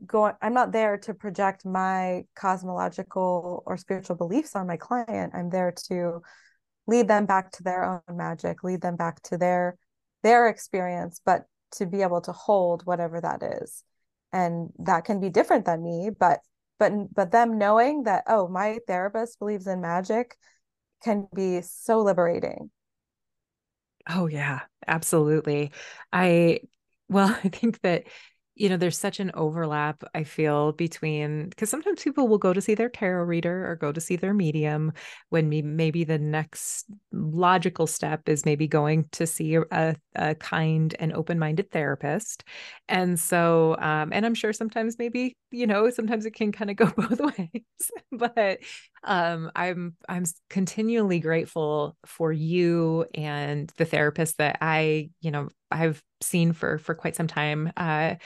[0.07, 5.33] going, I'm not there to project my cosmological or spiritual beliefs on my client.
[5.35, 6.23] I'm there to
[6.87, 9.77] lead them back to their own magic, lead them back to their
[10.23, 13.83] their experience, but to be able to hold whatever that is.
[14.33, 16.41] And that can be different than me, but
[16.81, 20.37] but but them knowing that oh my therapist believes in magic
[21.05, 22.73] can be so liberating.
[24.09, 25.71] Oh yeah absolutely.
[26.13, 26.61] I
[27.09, 28.05] well i think that
[28.61, 32.61] you know, there's such an overlap, I feel, between because sometimes people will go to
[32.61, 34.93] see their tarot reader or go to see their medium
[35.31, 41.15] when maybe the next logical step is maybe going to see a, a kind and
[41.15, 42.45] open minded therapist.
[42.87, 46.77] And so, um, and I'm sure sometimes maybe, you know, sometimes it can kind of
[46.77, 47.91] go both ways.
[48.13, 48.59] but
[49.05, 56.03] um, I'm I'm continually grateful for you and the therapist that I, you know, I've
[56.21, 57.73] seen for for quite some time.
[57.75, 58.17] Uh,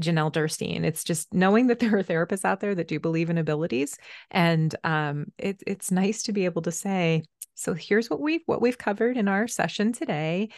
[0.00, 0.84] Janelle Durstein.
[0.84, 3.98] It's just knowing that there are therapists out there that do believe in abilities,
[4.30, 7.22] and um, it, it's nice to be able to say,
[7.54, 10.48] so here's what we've what we've covered in our session today.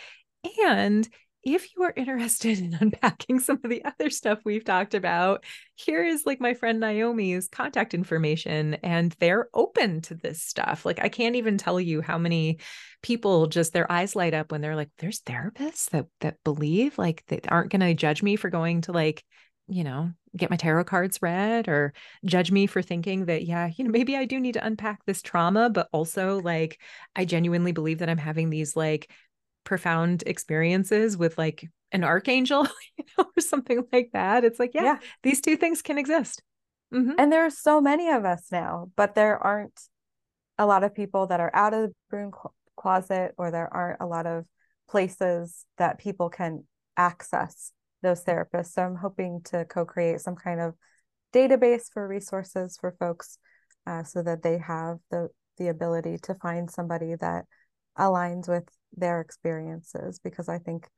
[0.66, 1.08] And
[1.44, 6.04] if you are interested in unpacking some of the other stuff we've talked about, here
[6.04, 10.84] is like my friend Naomi's contact information, and they're open to this stuff.
[10.84, 12.58] Like, I can't even tell you how many
[13.02, 17.24] people just their eyes light up when they're like, there's therapists that that believe like
[17.28, 19.24] they aren't going to judge me for going to like
[19.66, 21.92] you know, get my tarot cards read or
[22.24, 25.22] judge me for thinking that, yeah, you know, maybe I do need to unpack this
[25.22, 26.80] trauma, but also like
[27.16, 29.10] I genuinely believe that I'm having these like
[29.64, 32.66] profound experiences with like an archangel,
[32.98, 34.44] you know, or something like that.
[34.44, 34.98] It's like, yeah, yeah.
[35.22, 36.42] these two things can exist.
[36.92, 37.12] Mm-hmm.
[37.18, 39.80] And there are so many of us now, but there aren't
[40.58, 42.30] a lot of people that are out of the broom
[42.76, 44.44] closet, or there aren't a lot of
[44.88, 46.64] places that people can
[46.96, 47.72] access
[48.02, 48.72] those therapists.
[48.72, 50.74] So I'm hoping to co create some kind of
[51.32, 53.38] database for resources for folks
[53.86, 57.44] uh, so that they have the the ability to find somebody that
[57.98, 60.88] aligns with their experiences because I think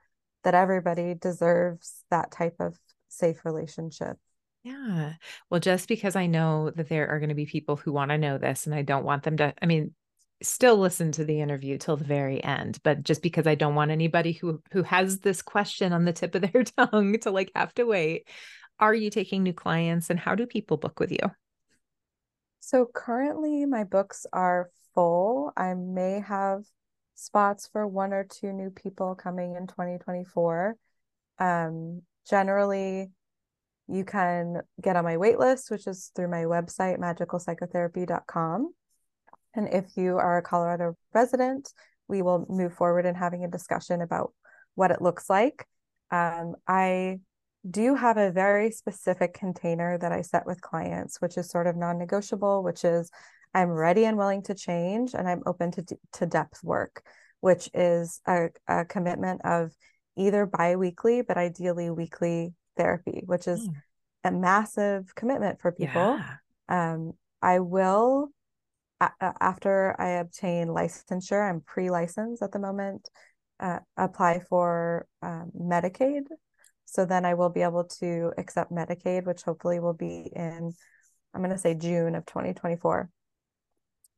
[0.44, 2.78] that everybody deserves that type of
[3.08, 4.16] safe relationship.
[4.62, 5.14] Yeah.
[5.48, 8.18] Well, just because I know that there are going to be people who want to
[8.18, 9.94] know this and I don't want them to, I mean,
[10.42, 13.90] still listen to the interview till the very end, but just because I don't want
[13.90, 17.74] anybody who who has this question on the tip of their tongue to like have
[17.74, 18.28] to wait.
[18.78, 21.30] Are you taking new clients and how do people book with you?
[22.60, 25.52] So currently my books are full.
[25.56, 26.64] I may have
[27.16, 30.76] spots for one or two new people coming in 2024.
[31.38, 33.10] Um, generally,
[33.88, 38.72] you can get on my wait list, which is through my website, magicalpsychotherapy.com.
[39.54, 41.72] And if you are a Colorado resident,
[42.08, 44.32] we will move forward in having a discussion about
[44.74, 45.66] what it looks like.
[46.10, 47.20] Um, I
[47.68, 51.76] do have a very specific container that I set with clients, which is sort of
[51.76, 53.10] non negotiable, which is
[53.56, 57.02] I'm ready and willing to change, and I'm open to, to depth work,
[57.40, 59.72] which is a, a commitment of
[60.14, 63.74] either bi weekly, but ideally weekly therapy, which is mm.
[64.24, 66.18] a massive commitment for people.
[66.18, 66.34] Yeah.
[66.68, 68.28] Um, I will,
[69.00, 73.08] a- after I obtain licensure, I'm pre licensed at the moment,
[73.58, 76.24] uh, apply for um, Medicaid.
[76.84, 80.74] So then I will be able to accept Medicaid, which hopefully will be in,
[81.32, 83.08] I'm going to say June of 2024.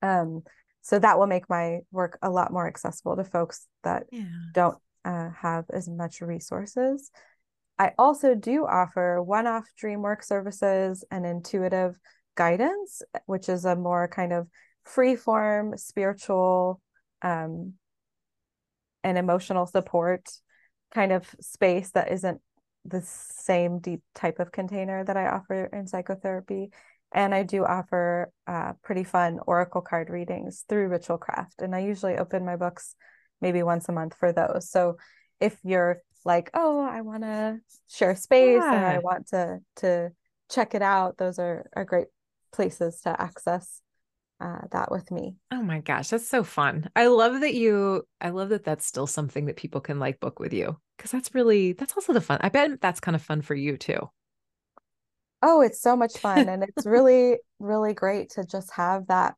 [0.03, 0.43] Um,
[0.83, 4.25] so that will make my work a lot more accessible to folks that yeah.
[4.55, 7.11] don't uh, have as much resources.
[7.79, 11.99] I also do offer one off dream work services and intuitive
[12.37, 14.49] guidance, which is a more kind of
[14.85, 16.81] free form spiritual
[17.23, 17.75] um,
[19.05, 20.29] and emotional support
[20.93, 22.41] kind of space that isn't
[22.85, 26.71] the same deep type of container that I offer in psychotherapy.
[27.13, 31.61] And I do offer uh, pretty fun oracle card readings through Ritualcravt.
[31.61, 32.95] And I usually open my books
[33.41, 34.71] maybe once a month for those.
[34.71, 34.97] So
[35.41, 38.75] if you're like, oh, I want to share space yeah.
[38.75, 40.11] and I want to to
[40.51, 42.09] check it out, those are, are great
[42.53, 43.81] places to access
[44.41, 45.37] uh, that with me.
[45.51, 46.89] Oh my gosh, that's so fun.
[46.95, 50.39] I love that you, I love that that's still something that people can like book
[50.39, 52.39] with you because that's really, that's also the fun.
[52.41, 54.09] I bet that's kind of fun for you too.
[55.43, 56.49] Oh, it's so much fun.
[56.49, 59.35] and it's really, really great to just have that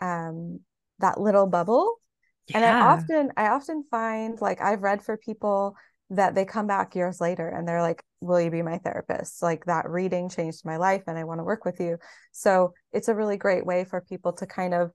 [0.00, 0.60] um
[0.98, 2.00] that little bubble.
[2.48, 2.58] Yeah.
[2.58, 5.76] And I often I often find like I've read for people
[6.10, 9.42] that they come back years later and they're like, Will you be my therapist?
[9.42, 11.98] Like that reading changed my life and I want to work with you.
[12.32, 14.92] So it's a really great way for people to kind of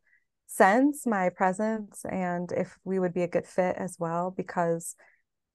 [0.47, 4.95] sense my presence and if we would be a good fit as well, because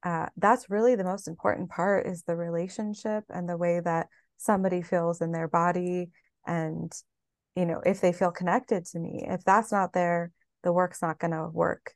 [0.02, 4.08] uh, that's really the most important part is the relationship and the way that
[4.42, 6.10] somebody feels in their body
[6.46, 6.92] and
[7.56, 11.18] you know if they feel connected to me if that's not there the work's not
[11.18, 11.92] going to work.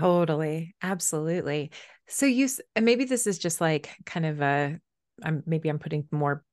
[0.00, 1.70] Totally absolutely.
[2.08, 2.48] So you
[2.80, 4.78] maybe this is just like kind of a
[5.24, 6.44] i'm maybe i'm putting more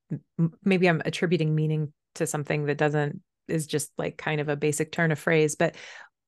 [0.63, 4.91] maybe i'm attributing meaning to something that doesn't is just like kind of a basic
[4.91, 5.75] turn of phrase but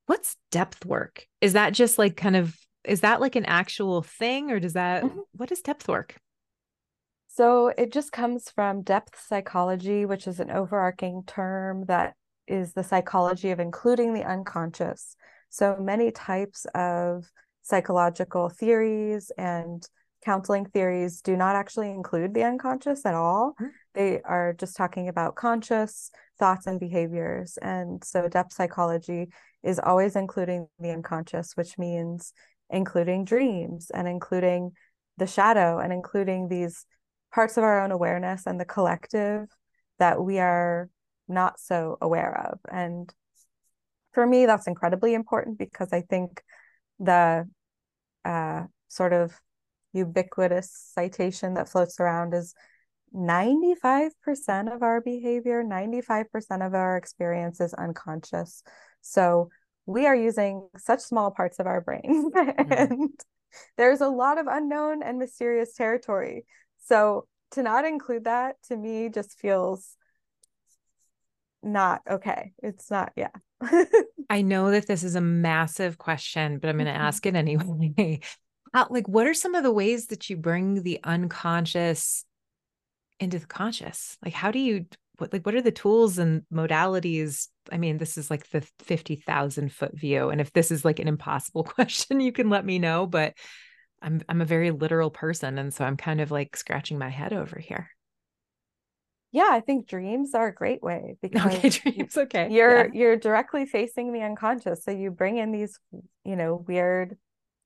[0.08, 1.26] what's depth work?
[1.42, 5.04] Is that just like kind of is that like an actual thing or does that
[5.04, 5.20] mm-hmm.
[5.34, 6.16] what is depth work
[7.38, 12.16] so it just comes from depth psychology, which is an overarching term that
[12.48, 15.16] is the psychology of including the unconscious.
[15.50, 17.30] So many types of
[17.62, 19.88] psychological theories and
[20.26, 23.54] counseling theories do not actually include the unconscious at all.
[23.62, 23.72] Mm-hmm.
[23.94, 26.10] They are just talking about conscious
[26.40, 27.60] thoughts and behaviors.
[27.62, 29.28] And so depth psychology
[29.62, 32.34] is always including the unconscious, which means
[32.72, 34.72] including dreams and including
[35.18, 36.84] the shadow and including these
[37.34, 39.48] parts of our own awareness and the collective
[40.00, 40.90] that we are
[41.28, 42.60] not so aware of.
[42.72, 43.14] And
[44.14, 46.42] for me, that's incredibly important because I think
[47.00, 47.48] the
[48.26, 49.40] uh, sort of
[49.94, 52.54] ubiquitous citation that floats around is
[53.16, 54.12] 95%
[54.74, 58.64] of our behavior, 95% of our experience is unconscious.
[59.02, 59.50] So
[59.86, 62.72] we are using such small parts of our brain mm-hmm.
[62.72, 63.10] and
[63.78, 66.46] there's a lot of unknown and mysterious territory.
[66.88, 69.96] So to not include that to me just feels
[71.64, 72.54] not okay.
[72.64, 73.30] It's not, yeah.
[74.30, 78.22] I know that this is a massive question, but I'm going to ask it anyway.
[78.74, 82.26] How, like, what are some of the ways that you bring the unconscious
[83.20, 84.18] into the conscious?
[84.24, 84.86] Like, how do you,
[85.18, 87.48] what, like, what are the tools and modalities?
[87.72, 90.30] I mean, this is like the 50,000 foot view.
[90.30, 93.34] And if this is like an impossible question, you can let me know, but
[94.02, 95.58] I'm, I'm a very literal person.
[95.58, 97.90] And so I'm kind of like scratching my head over here.
[99.32, 102.48] Yeah, I think dreams are a great way because okay, dreams, okay.
[102.52, 102.92] You're yeah.
[102.94, 104.84] you're directly facing the unconscious.
[104.84, 105.80] So you bring in these,
[106.24, 107.18] you know, weird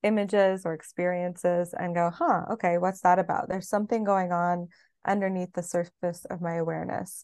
[0.04, 3.48] images or experiences and go, huh, okay, what's that about?
[3.50, 4.70] There's something going on
[5.06, 7.24] underneath the surface of my awareness.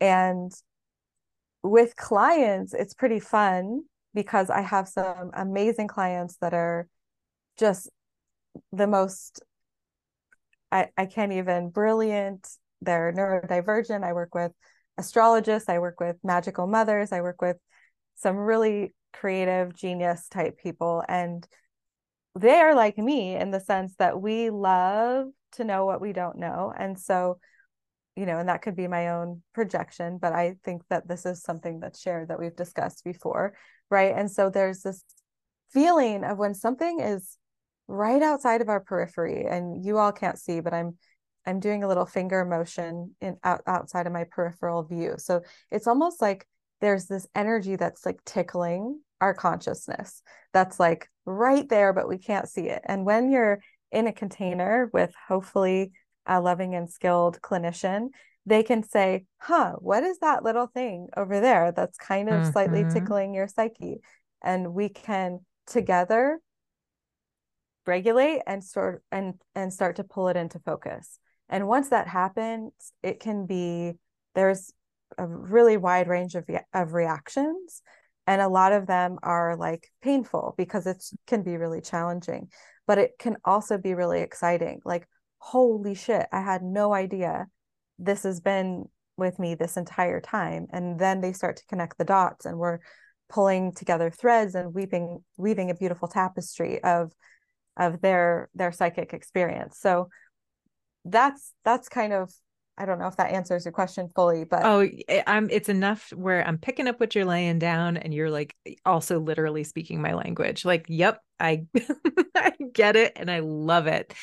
[0.00, 0.52] And
[1.62, 3.82] with clients, it's pretty fun
[4.14, 6.88] because I have some amazing clients that are
[7.58, 7.88] just
[8.72, 9.42] the most
[10.72, 12.48] I, I can't even brilliant
[12.80, 14.04] they're neurodivergent.
[14.04, 14.52] I work with
[14.98, 15.68] astrologists.
[15.68, 17.12] I work with magical mothers.
[17.12, 17.56] I work with
[18.16, 21.02] some really creative genius type people.
[21.08, 21.46] And
[22.38, 26.38] they are like me in the sense that we love to know what we don't
[26.38, 26.72] know.
[26.76, 27.38] And so,
[28.16, 31.42] you know, and that could be my own projection, but I think that this is
[31.42, 33.54] something that's shared that we've discussed before.
[33.90, 34.14] Right.
[34.14, 35.02] And so there's this
[35.72, 37.36] feeling of when something is
[37.90, 40.96] right outside of our periphery, and you all can't see, but I'm
[41.46, 45.14] I'm doing a little finger motion in out, outside of my peripheral view.
[45.18, 46.46] So it's almost like
[46.80, 50.22] there's this energy that's like tickling our consciousness
[50.52, 52.82] that's like right there, but we can't see it.
[52.84, 53.60] And when you're
[53.90, 55.92] in a container with hopefully
[56.26, 58.08] a loving and skilled clinician,
[58.46, 62.52] they can say, huh, what is that little thing over there that's kind of mm-hmm.
[62.52, 64.00] slightly tickling your psyche?
[64.42, 66.40] And we can together
[67.90, 71.18] regulate and sort and and start to pull it into focus
[71.50, 72.72] and once that happens,
[73.02, 73.94] it can be
[74.34, 74.72] there's
[75.18, 77.82] a really wide range of, of reactions.
[78.26, 82.48] And a lot of them are like painful because it can be really challenging,
[82.86, 84.80] but it can also be really exciting.
[84.84, 87.48] Like, holy shit, I had no idea
[87.98, 88.84] this has been
[89.16, 90.68] with me this entire time.
[90.70, 92.78] And then they start to connect the dots and we're
[93.28, 97.12] pulling together threads and weaving weaving a beautiful tapestry of
[97.76, 99.78] of their their psychic experience.
[99.78, 100.08] So
[101.04, 102.32] that's that's kind of
[102.80, 106.10] I don't know if that answers your question fully, but oh, eh, I'm it's enough
[106.14, 110.00] where I'm picking up what you're laying down, and you're like eh, also literally speaking
[110.00, 110.64] my language.
[110.64, 111.66] Like, yep, I
[112.34, 114.14] I get it, and I love it.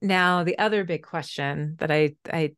[0.00, 2.56] Now, the other big question that I I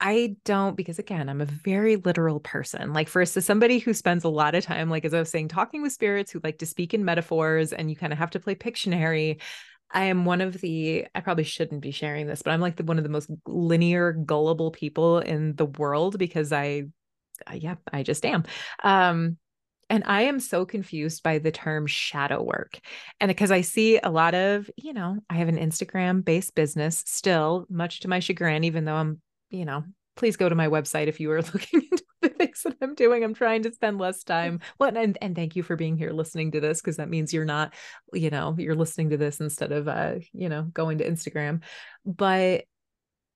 [0.00, 2.92] I don't because again, I'm a very literal person.
[2.94, 5.82] Like as somebody who spends a lot of time, like as I was saying, talking
[5.82, 8.54] with spirits who like to speak in metaphors and you kind of have to play
[8.54, 9.40] Pictionary.
[9.92, 12.84] I am one of the I probably shouldn't be sharing this, but I'm like the
[12.84, 16.84] one of the most linear, gullible people in the world because I
[17.50, 18.44] uh, yeah, I just am.
[18.82, 19.36] Um
[19.90, 22.78] and I am so confused by the term shadow work.
[23.20, 27.02] And because I see a lot of, you know, I have an Instagram based business
[27.06, 29.20] still, much to my chagrin, even though I'm,
[29.50, 29.84] you know,
[30.16, 33.24] please go to my website if you are looking into the things that I'm doing.
[33.24, 34.60] I'm trying to spend less time.
[34.78, 37.44] Well, and and thank you for being here listening to this because that means you're
[37.44, 37.74] not,
[38.12, 41.62] you know, you're listening to this instead of uh, you know, going to Instagram.
[42.04, 42.64] But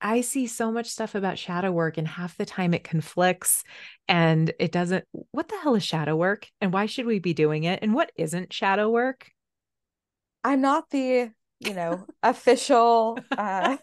[0.01, 3.65] I see so much stuff about shadow work, and half the time it conflicts
[4.07, 5.05] and it doesn't.
[5.31, 6.47] What the hell is shadow work?
[6.61, 7.81] And why should we be doing it?
[7.83, 9.31] And what isn't shadow work?
[10.45, 13.79] I'm not the, you know, official uh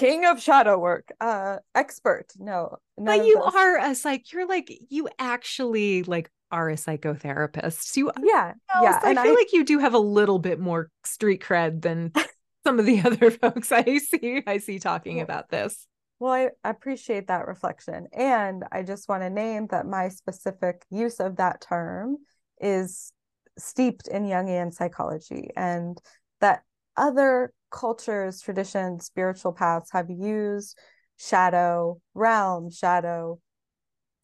[0.00, 2.26] king of shadow work uh expert.
[2.38, 7.96] No but you are a psych you're like you actually like are a psychotherapist.
[7.96, 10.90] You yeah yeah so i feel I, like you do have a little bit more
[11.04, 12.12] street cred than
[12.66, 15.86] some of the other folks i see i see talking well, about this.
[16.18, 21.20] well i appreciate that reflection and i just want to name that my specific use
[21.20, 22.16] of that term
[22.60, 23.12] is
[23.58, 25.98] steeped in jungian psychology and
[26.40, 26.62] that
[26.96, 30.78] other cultures, traditions, spiritual paths have used
[31.16, 33.40] shadow realm, shadow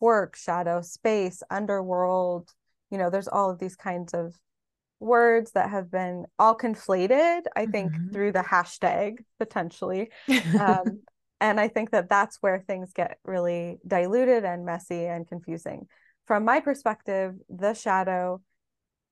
[0.01, 2.51] work, shadow space, underworld.
[2.91, 4.35] You know, there's all of these kinds of
[4.99, 8.13] words that have been all conflated, I think, mm-hmm.
[8.13, 10.11] through the hashtag potentially.
[10.59, 11.03] Um,
[11.41, 15.87] and I think that that's where things get really diluted and messy and confusing.
[16.27, 18.41] From my perspective, the shadow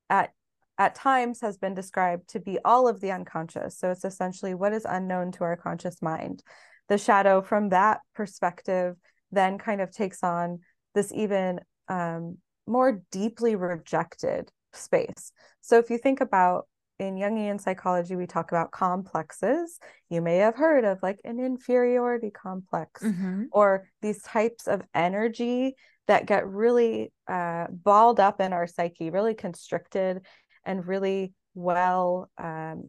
[0.08, 0.32] at
[0.78, 3.78] at times has been described to be all of the unconscious.
[3.78, 6.42] So it's essentially what is unknown to our conscious mind.
[6.88, 8.96] The shadow, from that perspective,
[9.30, 10.60] then kind of takes on
[10.94, 15.32] this even um, more deeply rejected space.
[15.60, 16.66] So if you think about
[16.98, 19.78] in Jungian psychology, we talk about complexes.
[20.10, 23.44] You may have heard of like an inferiority complex mm-hmm.
[23.50, 25.74] or these types of energy
[26.06, 30.20] that get really uh, balled up in our psyche, really constricted
[30.64, 32.88] and really well, um,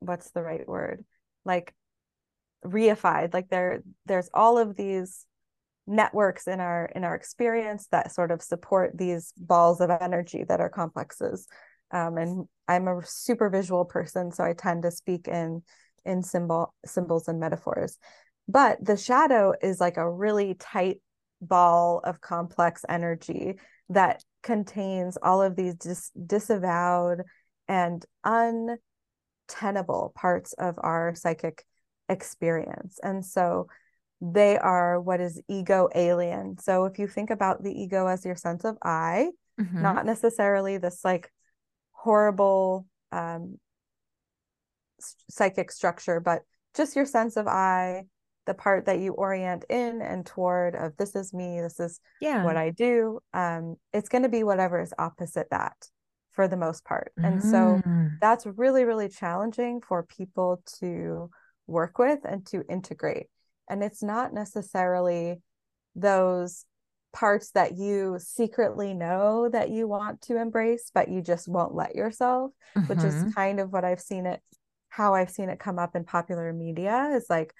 [0.00, 1.04] what's the right word?
[1.44, 1.74] Like
[2.64, 3.32] reified.
[3.34, 5.26] Like there, there's all of these
[5.86, 10.60] networks in our in our experience that sort of support these balls of energy that
[10.60, 11.48] are complexes
[11.90, 15.62] um, and i'm a super visual person so i tend to speak in
[16.04, 17.98] in symbol symbols and metaphors
[18.46, 21.00] but the shadow is like a really tight
[21.40, 23.54] ball of complex energy
[23.88, 27.22] that contains all of these dis- disavowed
[27.68, 31.64] and untenable parts of our psychic
[32.08, 33.68] experience and so
[34.20, 36.58] they are what is ego alien.
[36.58, 39.82] So if you think about the ego as your sense of I, mm-hmm.
[39.82, 41.30] not necessarily this like
[41.92, 43.58] horrible um,
[45.30, 46.42] psychic structure, but
[46.76, 48.04] just your sense of I,
[48.50, 52.44] the part that you orient in and toward of this is me, this is yeah.
[52.44, 53.20] what I do.
[53.32, 55.76] Um, it's going to be whatever is opposite that
[56.32, 57.12] for the most part.
[57.16, 57.50] And mm.
[57.50, 57.82] so
[58.20, 61.30] that's really, really challenging for people to
[61.66, 63.26] work with and to integrate
[63.70, 65.40] and it's not necessarily
[65.94, 66.66] those
[67.12, 71.94] parts that you secretly know that you want to embrace but you just won't let
[71.94, 72.86] yourself mm-hmm.
[72.88, 73.30] which is mm-hmm.
[73.30, 74.40] kind of what i've seen it
[74.88, 77.52] how i've seen it come up in popular media is like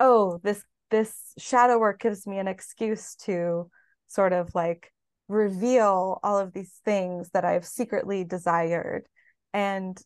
[0.00, 3.68] oh this this shadow work gives me an excuse to
[4.06, 4.92] sort of like
[5.28, 9.04] reveal all of these things that i've secretly desired
[9.52, 9.98] and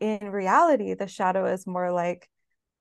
[0.00, 2.28] in reality the shadow is more like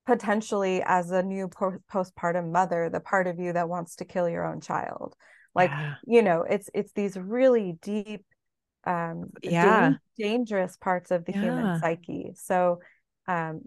[0.06, 4.28] potentially as a new po- postpartum mother the part of you that wants to kill
[4.28, 5.16] your own child
[5.54, 5.96] like yeah.
[6.06, 8.26] you know it's it's these really deep
[8.86, 11.42] um yeah dangerous parts of the yeah.
[11.42, 12.80] human psyche so
[13.28, 13.62] um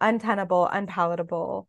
[0.00, 1.68] untenable unpalatable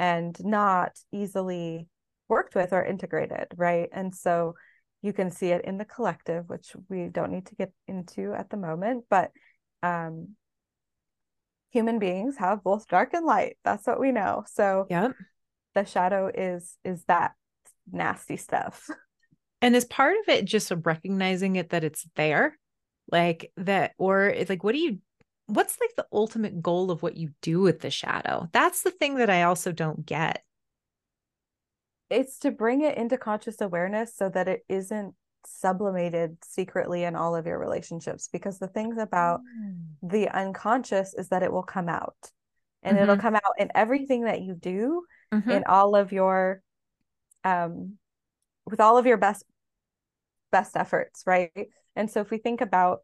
[0.00, 1.86] and not easily
[2.28, 4.54] worked with or integrated right and so
[5.02, 8.50] you can see it in the collective which we don't need to get into at
[8.50, 9.30] the moment but
[9.82, 10.34] um
[11.70, 13.56] human beings have both dark and light.
[13.64, 14.44] That's what we know.
[14.52, 15.08] So yeah,
[15.74, 17.32] the shadow is is that
[17.90, 18.88] nasty stuff.
[19.62, 22.58] And is part of it just recognizing it that it's there?
[23.12, 25.00] Like that, or it's like, what do you
[25.50, 28.48] what's like the ultimate goal of what you do with the shadow?
[28.52, 30.42] That's the thing that I also don't get.
[32.08, 35.14] It's to bring it into conscious awareness so that it isn't
[35.46, 39.76] sublimated secretly in all of your relationships because the things about mm.
[40.02, 42.30] the unconscious is that it will come out
[42.82, 43.04] and mm-hmm.
[43.04, 45.50] it'll come out in everything that you do mm-hmm.
[45.50, 46.62] in all of your
[47.44, 47.94] um
[48.66, 49.44] with all of your best
[50.52, 53.00] best efforts right and so if we think about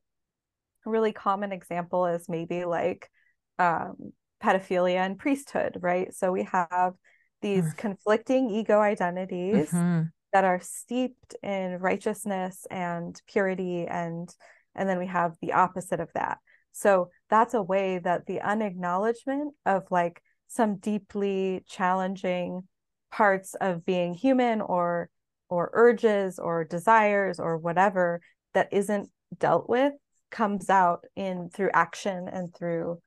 [0.87, 3.11] a really common example is maybe like
[3.59, 4.12] um
[4.43, 6.14] pedophilia and priesthood right?
[6.14, 6.95] So we have
[7.43, 7.76] these mm.
[7.76, 10.03] conflicting ego identities mm-hmm.
[10.32, 14.28] that are steeped in righteousness and purity and
[14.74, 16.39] and then we have the opposite of that.
[16.72, 22.68] So that's a way that the unacknowledgement of like some deeply challenging
[23.11, 25.09] parts of being human or
[25.49, 28.20] or urges or desires or whatever
[28.53, 29.09] that isn't
[29.39, 29.93] dealt with
[30.30, 33.00] comes out in through action and through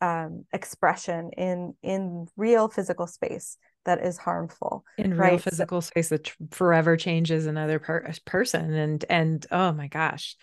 [0.00, 5.40] um, expression in in real physical space that is harmful in real right?
[5.40, 10.36] physical so, space that forever changes another per- person and and oh my gosh.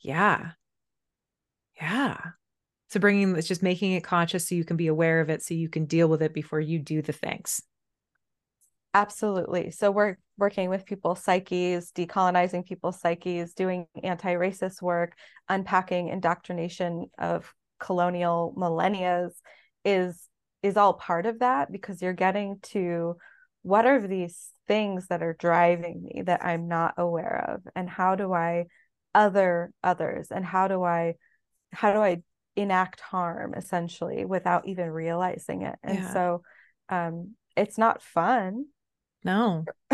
[0.00, 0.52] Yeah.
[1.80, 2.18] Yeah.
[2.88, 5.54] So bringing it's just making it conscious so you can be aware of it so
[5.54, 7.62] you can deal with it before you do the things
[8.94, 9.70] absolutely.
[9.70, 15.12] So we're working with people's psyches decolonizing people's psyches doing anti-racist work
[15.48, 19.28] unpacking indoctrination of colonial millennia
[19.84, 20.28] is
[20.62, 23.16] is all part of that because you're getting to
[23.62, 27.62] what are these things that are driving me that I'm not aware of?
[27.74, 28.66] And how do I
[29.14, 30.28] other others?
[30.30, 31.14] And how do I
[31.72, 32.22] how do I
[32.56, 35.76] enact harm essentially without even realizing it?
[35.82, 36.12] And yeah.
[36.12, 36.42] so
[36.88, 38.66] um it's not fun
[39.24, 39.64] no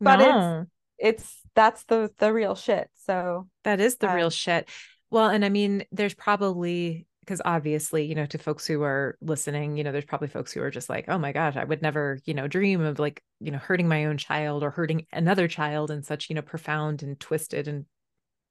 [0.00, 0.66] but no.
[0.98, 4.68] it's it's that's the the real shit so that is the um, real shit
[5.10, 9.76] well and i mean there's probably because obviously, you know, to folks who are listening,
[9.76, 12.18] you know, there's probably folks who are just like, oh my gosh, I would never,
[12.24, 15.92] you know, dream of like, you know, hurting my own child or hurting another child
[15.92, 17.84] in such, you know, profound and twisted and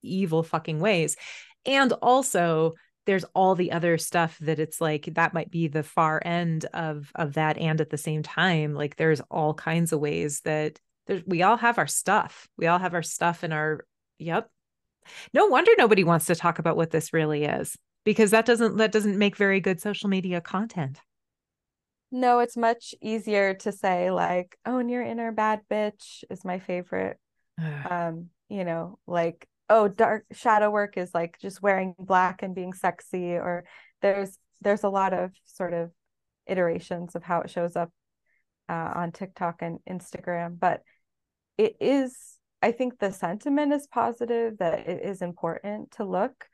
[0.01, 1.17] evil fucking ways.
[1.65, 2.75] and also
[3.09, 7.11] there's all the other stuff that it's like that might be the far end of
[7.15, 10.79] of that and at the same time like there's all kinds of ways that
[11.09, 12.47] there's we all have our stuff.
[12.55, 13.83] We all have our stuff in our
[14.19, 14.49] yep.
[15.33, 18.91] No wonder nobody wants to talk about what this really is because that doesn't that
[18.91, 21.01] doesn't make very good social media content.
[22.11, 26.59] No it's much easier to say like oh and your inner bad bitch is my
[26.59, 27.17] favorite
[27.89, 32.73] um you know like oh dark shadow work is like just wearing black and being
[32.73, 33.65] sexy or
[34.01, 35.91] there's there's a lot of sort of
[36.47, 37.91] iterations of how it shows up
[38.67, 40.81] uh, on TikTok and Instagram but
[41.57, 46.47] it is I think the sentiment is positive that it is important to look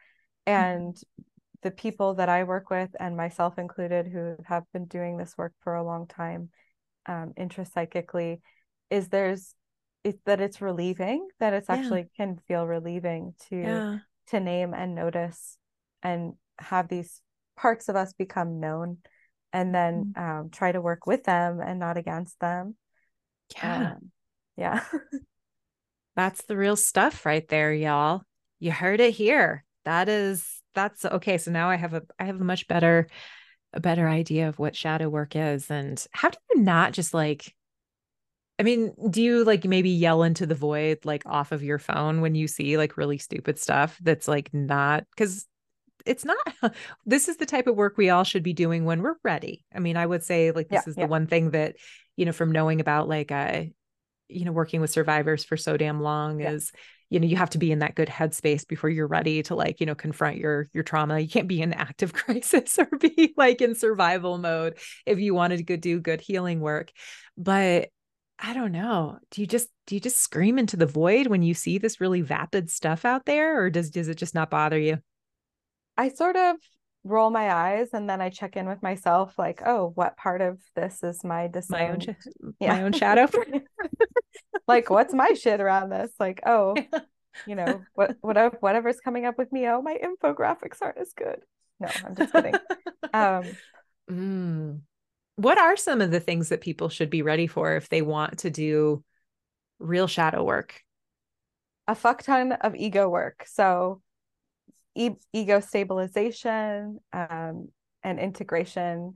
[0.45, 1.24] and mm-hmm.
[1.63, 5.53] the people that I work with and myself included who have been doing this work
[5.61, 6.49] for a long time
[7.07, 8.39] um, intrapsychically
[8.89, 9.55] is there's
[10.05, 11.75] it's that it's relieving that it's yeah.
[11.75, 13.97] actually can feel relieving to yeah.
[14.27, 15.57] to name and notice
[16.03, 17.21] and have these
[17.57, 18.99] parts of us become known
[19.51, 20.39] and then mm-hmm.
[20.39, 22.75] um, try to work with them and not against them
[23.55, 24.11] yeah um,
[24.57, 24.83] yeah
[26.15, 28.21] that's the real stuff right there y'all
[28.59, 32.39] you heard it here that is that's okay so now i have a i have
[32.39, 33.07] a much better
[33.73, 37.54] a better idea of what shadow work is and how do you not just like
[38.57, 42.21] I mean, do you like maybe yell into the void like off of your phone
[42.21, 45.45] when you see like really stupid stuff that's like not because
[46.05, 46.37] it's not
[47.05, 49.65] this is the type of work we all should be doing when we're ready.
[49.73, 51.05] I mean, I would say like this yeah, is yeah.
[51.05, 51.75] the one thing that,
[52.15, 53.63] you know, from knowing about like uh
[54.27, 56.51] you know, working with survivors for so damn long yeah.
[56.51, 56.71] is,
[57.11, 59.79] you know, you have to be in that good headspace before you're ready to like,
[59.79, 61.19] you know, confront your your trauma.
[61.19, 65.57] You can't be in active crisis or be like in survival mode if you wanted
[65.57, 66.91] to go do good healing work.
[67.37, 67.89] But
[68.39, 69.17] I don't know.
[69.31, 72.21] Do you just do you just scream into the void when you see this really
[72.21, 74.99] vapid stuff out there or does does it just not bother you?
[75.97, 76.57] I sort of
[77.05, 80.59] roll my eyes and then I check in with myself like, "Oh, what part of
[80.75, 81.81] this is my disowned?
[81.81, 82.75] my own sh- yeah.
[82.75, 83.27] my own shadow?"
[84.67, 86.11] like, what's my shit around this?
[86.19, 86.75] Like, "Oh,
[87.47, 91.41] you know, what whatever whatever's coming up with me, oh, my infographics aren't as good."
[91.79, 92.55] No, I'm just kidding.
[93.13, 93.43] um
[94.09, 94.79] mm
[95.36, 98.39] what are some of the things that people should be ready for if they want
[98.39, 99.03] to do
[99.79, 100.81] real shadow work?
[101.88, 103.45] A fuck ton of ego work.
[103.47, 104.01] So,
[104.95, 107.69] e- ego stabilization um,
[108.03, 109.13] and integration.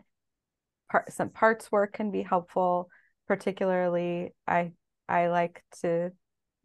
[0.91, 2.89] Part, some parts work can be helpful.
[3.27, 4.71] Particularly, I
[5.07, 6.11] I like to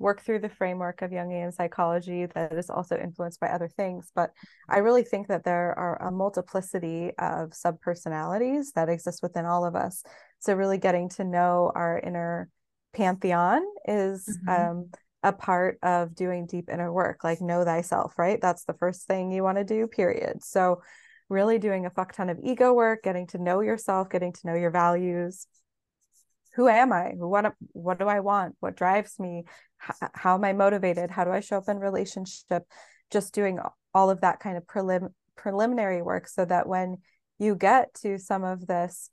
[0.04, 4.12] work through the framework of Jungian psychology that is also influenced by other things.
[4.14, 4.32] But
[4.68, 9.74] I really think that there are a multiplicity of subpersonalities that exist within all of
[9.74, 10.04] us.
[10.40, 12.50] So, really getting to know our inner
[12.92, 14.70] pantheon is mm-hmm.
[14.70, 14.90] um,
[15.22, 18.38] a part of doing deep inner work, like know thyself, right?
[18.42, 20.44] That's the first thing you want to do, period.
[20.44, 20.82] So,
[21.30, 24.54] really doing a fuck ton of ego work, getting to know yourself, getting to know
[24.54, 25.46] your values,
[26.54, 27.12] who am I?
[27.16, 28.56] What what do I want?
[28.60, 29.44] What drives me?
[29.82, 31.10] H- how am I motivated?
[31.10, 32.64] How do I show up in relationship?
[33.10, 33.58] Just doing
[33.92, 36.98] all of that kind of prelim- preliminary work so that when
[37.38, 39.10] you get to some of this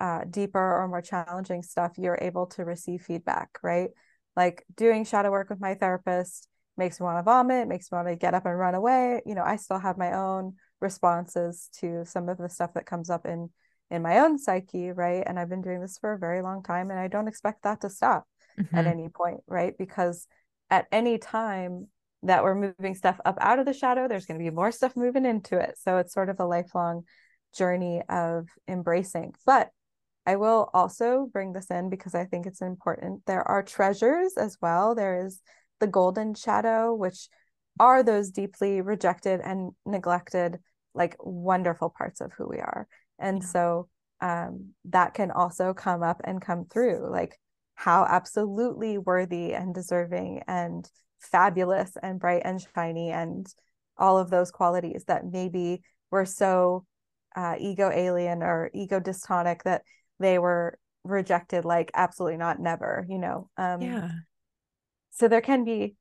[0.00, 3.90] uh, deeper or more challenging stuff, you're able to receive feedback, right?
[4.36, 8.08] Like doing shadow work with my therapist makes me want to vomit, makes me want
[8.08, 9.20] to get up and run away.
[9.26, 13.10] You know, I still have my own responses to some of the stuff that comes
[13.10, 13.50] up in
[13.90, 15.22] in my own psyche, right?
[15.26, 17.80] And I've been doing this for a very long time and I don't expect that
[17.82, 18.26] to stop
[18.58, 18.76] mm-hmm.
[18.76, 19.74] at any point, right?
[19.78, 20.26] Because
[20.70, 21.88] at any time
[22.22, 24.96] that we're moving stuff up out of the shadow, there's going to be more stuff
[24.96, 25.76] moving into it.
[25.80, 27.04] So it's sort of a lifelong
[27.56, 29.34] journey of embracing.
[29.46, 29.70] But
[30.26, 33.22] I will also bring this in because I think it's important.
[33.26, 34.94] There are treasures as well.
[34.94, 35.40] There is
[35.80, 37.28] the golden shadow, which
[37.80, 40.58] are those deeply rejected and neglected,
[40.94, 42.86] like wonderful parts of who we are
[43.18, 43.88] and so
[44.20, 47.38] um, that can also come up and come through like
[47.74, 50.90] how absolutely worthy and deserving and
[51.20, 53.46] fabulous and bright and shiny and
[53.96, 56.84] all of those qualities that maybe were so
[57.36, 59.82] uh, ego alien or ego dystonic that
[60.18, 64.10] they were rejected like absolutely not never you know um yeah.
[65.10, 65.94] so there can be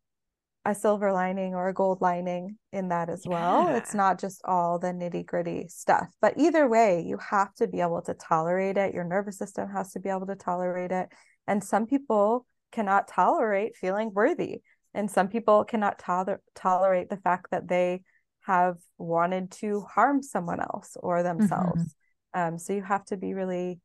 [0.68, 3.74] a silver lining or a gold lining in that as well.
[3.74, 6.10] It's not just all the nitty gritty stuff.
[6.20, 8.94] But either way, you have to be able to tolerate it.
[8.94, 11.08] Your nervous system has to be able to tolerate it.
[11.48, 14.62] And some people cannot tolerate feeling worthy.
[14.94, 18.02] And some people cannot to- tolerate the fact that they
[18.42, 21.96] have wanted to harm someone else or themselves.
[22.36, 22.56] Mm-hmm.
[22.56, 23.80] Um, so you have to be really,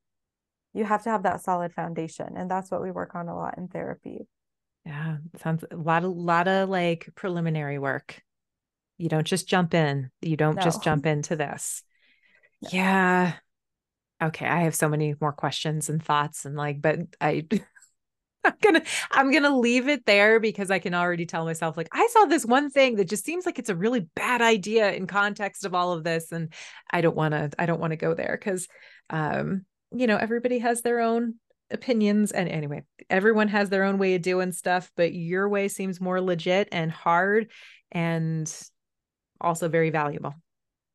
[0.74, 2.30] you have to have that solid foundation.
[2.37, 4.26] And that's what we work on a lot in therapy.
[4.85, 8.20] Yeah, sounds a lot, a lot of like preliminary work.
[8.99, 10.11] You don't just jump in.
[10.20, 10.62] You don't no.
[10.62, 11.83] just jump into this.
[12.62, 12.68] No.
[12.70, 13.33] Yeah.
[14.22, 17.45] Okay, I have so many more questions and thoughts and like but I
[18.45, 22.07] I'm gonna I'm gonna leave it there because I can already tell myself like I
[22.12, 25.64] saw this one thing that just seems like it's a really bad idea in context
[25.64, 26.53] of all of this, and
[26.91, 28.68] I don't want to I don't want to go there because
[29.11, 31.35] um you know everybody has their own
[31.72, 36.00] opinions and anyway everyone has their own way of doing stuff but your way seems
[36.00, 37.50] more legit and hard
[37.90, 38.54] and
[39.40, 40.34] also very valuable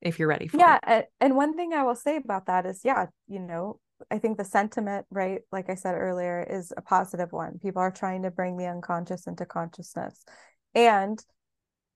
[0.01, 0.59] if you're ready for it.
[0.59, 1.07] yeah it.
[1.19, 3.79] and one thing i will say about that is yeah you know
[4.11, 7.59] I think the sentiment, right, like I said earlier, is a positive one.
[7.59, 10.23] People are trying to bring the unconscious into consciousness.
[10.75, 11.19] And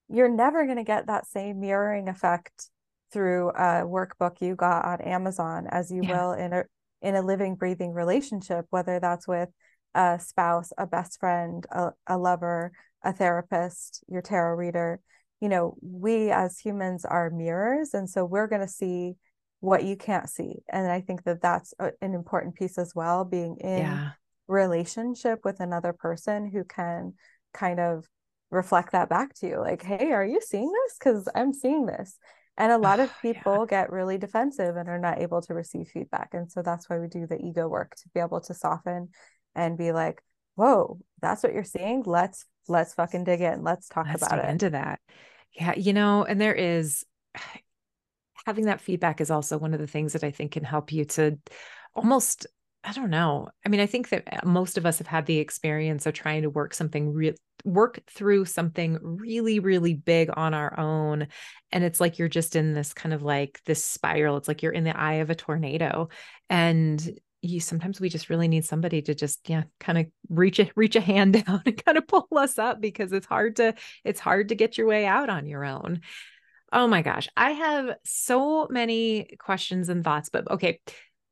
[0.10, 2.70] you're never going to get that same mirroring effect
[3.12, 6.12] through a workbook you got on Amazon as you yeah.
[6.12, 6.64] will in a
[7.02, 9.50] in a living breathing relationship whether that's with
[9.94, 12.72] a spouse, a best friend, a, a lover,
[13.04, 15.02] a therapist, your tarot reader.
[15.42, 19.16] You know, we as humans are mirrors and so we're going to see
[19.60, 23.24] what you can't see and i think that that's a, an important piece as well
[23.24, 24.10] being in yeah.
[24.48, 27.14] relationship with another person who can
[27.54, 28.04] kind of
[28.50, 32.18] reflect that back to you like hey are you seeing this because i'm seeing this
[32.58, 33.82] and a lot oh, of people yeah.
[33.84, 36.34] get really defensive and are not able to receive feedback.
[36.34, 39.10] And so that's why we do the ego work to be able to soften
[39.56, 40.22] and be like
[40.56, 42.04] whoa that's what you're seeing?
[42.06, 43.64] Let's let's fucking dig in.
[43.64, 44.50] Let's talk let's about it.
[44.50, 45.00] into that.
[45.52, 47.06] Yeah you know and there is
[48.46, 51.06] having that feedback is also one of the things that I think can help you
[51.06, 51.38] to
[51.94, 52.48] almost
[52.84, 53.50] I don't know.
[53.66, 56.42] I mean, I think that uh, most of us have had the experience of trying
[56.42, 61.28] to work something real work through something really really big on our own
[61.72, 64.38] and it's like you're just in this kind of like this spiral.
[64.38, 66.10] It's like you're in the eye of a tornado
[66.50, 70.70] and you sometimes we just really need somebody to just yeah kind of reach a
[70.76, 74.20] reach a hand down and kind of pull us up because it's hard to it's
[74.20, 76.02] hard to get your way out on your own
[76.74, 77.28] Oh my gosh.
[77.36, 80.80] I have so many questions and thoughts, but okay.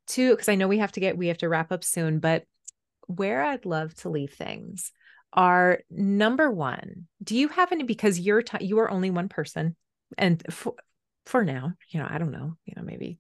[0.10, 2.44] Two, because I know we have to get, we have to wrap up soon, but
[3.08, 4.92] where I'd love to leave things
[5.32, 9.76] are number one, do you have any, because you're, t- you are only one person
[10.18, 10.74] and for,
[11.26, 13.20] for now, you know, I don't know, you know, maybe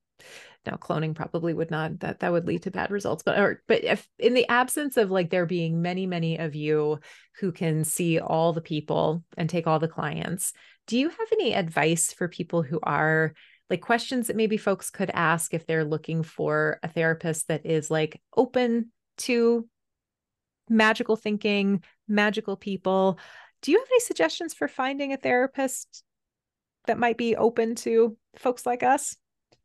[0.66, 3.84] now cloning probably would not that that would lead to bad results but or but
[3.84, 7.00] if in the absence of like there being many many of you
[7.40, 10.54] who can see all the people and take all the clients
[10.88, 13.34] do you have any advice for people who are
[13.70, 17.91] like questions that maybe folks could ask if they're looking for a therapist that is
[17.91, 19.67] like open to
[20.70, 23.20] magical thinking, magical people?
[23.61, 26.03] Do you have any suggestions for finding a therapist
[26.88, 29.17] that might be open to folks like us?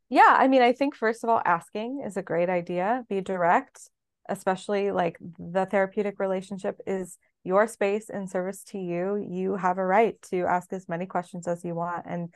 [0.09, 3.03] Yeah, I mean, I think first of all, asking is a great idea.
[3.09, 3.89] Be direct,
[4.29, 9.85] especially like the therapeutic relationship is your space in service to you, you have a
[9.85, 12.33] right to ask as many questions as you want and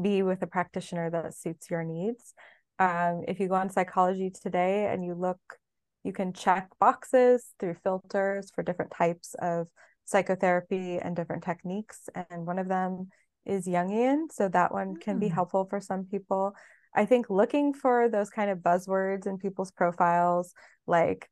[0.00, 2.34] be with a practitioner that suits your needs.
[2.78, 5.40] Um, if you go on psychology today and you look,
[6.04, 9.66] you can check boxes through filters for different types of
[10.04, 12.08] psychotherapy and different techniques.
[12.14, 13.08] And one of them
[13.44, 14.26] is Jungian.
[14.32, 15.34] So that one can be hmm.
[15.34, 16.54] helpful for some people.
[16.94, 20.54] I think looking for those kind of buzzwords in people's profiles,
[20.86, 21.28] like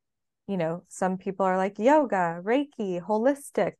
[0.46, 3.74] you know some people are like yoga reiki holistic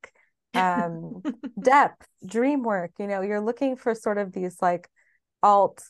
[0.57, 1.23] um
[1.63, 4.89] depth dream work you know you're looking for sort of these like
[5.43, 5.83] alt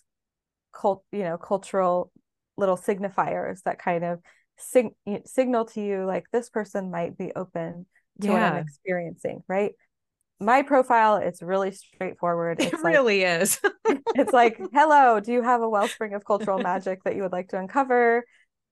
[0.72, 2.10] cult you know cultural
[2.56, 4.20] little signifiers that kind of
[4.58, 4.94] sig-
[5.24, 7.86] signal to you like this person might be open
[8.20, 8.32] to yeah.
[8.32, 9.72] what i'm experiencing right?
[10.38, 12.60] My profile it's really straightforward.
[12.60, 13.58] It's it like, really is.
[14.14, 17.48] it's like hello do you have a wellspring of cultural magic that you would like
[17.48, 18.24] to uncover?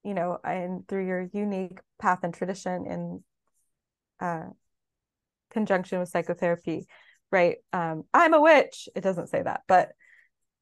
[0.03, 3.25] You know, and through your unique path and tradition in
[4.21, 4.51] uh,
[5.51, 6.87] conjunction with psychotherapy,
[7.31, 7.57] right?
[7.73, 8.89] Um, I'm a witch.
[8.95, 9.91] It doesn't say that, but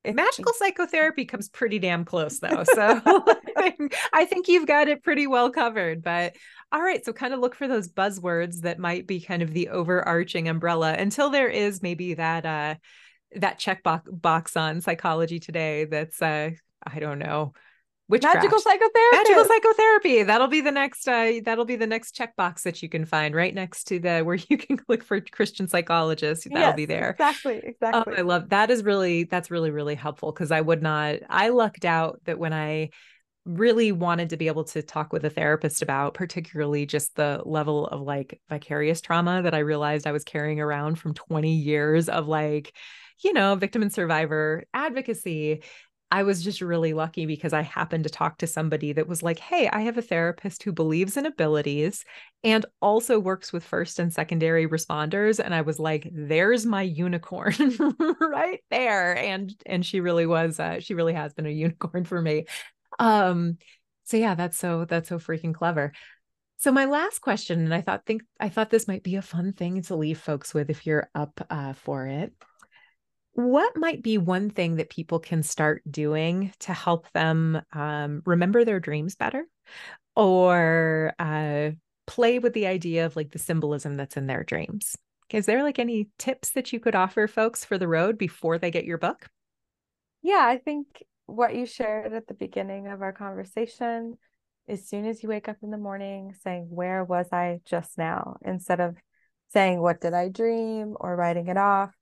[0.05, 2.65] magical psychotherapy comes pretty damn close though.
[2.75, 3.01] So
[4.13, 6.03] I think you've got it pretty well covered.
[6.03, 6.35] But
[6.73, 9.69] all right, so kind of look for those buzzwords that might be kind of the
[9.69, 12.75] overarching umbrella until there is maybe that uh
[13.37, 16.51] that check box box on psychology today that's uh
[16.85, 17.53] I don't know
[18.09, 18.37] Witchcraft.
[18.37, 19.17] Magical psychotherapy.
[19.17, 20.23] Magical psychotherapy.
[20.25, 21.09] That'll be the next.
[21.09, 24.39] Uh, that'll be the next checkbox that you can find right next to the where
[24.49, 26.45] you can click for Christian psychologist.
[26.45, 27.11] That'll yes, be there.
[27.11, 27.61] Exactly.
[27.65, 28.15] Exactly.
[28.15, 28.71] Um, I love that.
[28.71, 31.21] Is really that's really really helpful because I would not.
[31.31, 32.91] I lucked out that when I
[33.45, 37.87] really wanted to be able to talk with a therapist about particularly just the level
[37.89, 42.29] of like vicarious trauma that I realized I was carrying around from 20 years of
[42.29, 42.73] like
[43.25, 45.63] you know victim and survivor advocacy
[46.13, 49.39] I was just really lucky because I happened to talk to somebody that was like,
[49.39, 52.05] Hey, I have a therapist who believes in abilities
[52.45, 55.43] and also works with first and secondary responders.
[55.43, 57.55] And I was like, There's my unicorn
[58.21, 59.17] right there.
[59.17, 62.45] And and she really was, uh, she really has been a unicorn for me.
[62.99, 63.57] Um,
[64.05, 65.95] so yeah, that's so that's so freaking clever.
[66.59, 69.55] So my last question, and I thought think I thought this might be a fun
[69.55, 72.35] thing to leave folks with if you're up uh, for it
[73.35, 78.65] what might be one thing that people can start doing to help them um, remember
[78.65, 79.47] their dreams better?
[80.15, 81.71] Or uh,
[82.07, 84.97] play with the idea of like the symbolism that's in their dreams.
[85.31, 88.71] Is there like any tips that you could offer folks for the road before they
[88.71, 89.29] get your book?
[90.23, 90.87] Yeah i think
[91.27, 94.19] what you shared at the beginning of our conversation
[94.69, 98.37] as soon as you wake up in the morning saying where was i just now?
[98.45, 98.97] instead of
[99.53, 100.97] saying what did i dream?
[101.01, 101.93] or writing it off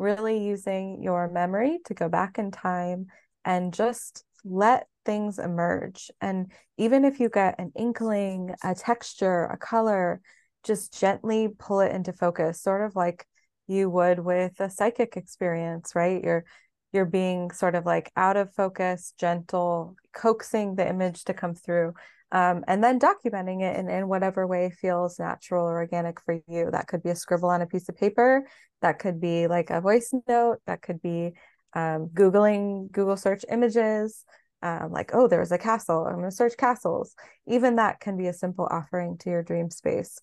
[0.00, 3.06] really using your memory to go back in time
[3.44, 6.10] and just let things emerge.
[6.20, 10.20] And even if you get an inkling, a texture, a color,
[10.64, 13.26] just gently pull it into focus, sort of like
[13.66, 16.22] you would with a psychic experience, right?
[16.24, 16.44] You're
[16.92, 21.94] you're being sort of like out of focus, gentle, coaxing the image to come through.
[22.32, 26.70] Um, and then documenting it in, in whatever way feels natural or organic for you.
[26.70, 28.44] That could be a scribble on a piece of paper
[28.82, 31.32] that could be like a voice note that could be
[31.74, 34.24] um, googling google search images
[34.62, 37.14] um, like oh there's a castle i'm going to search castles
[37.46, 40.18] even that can be a simple offering to your dream space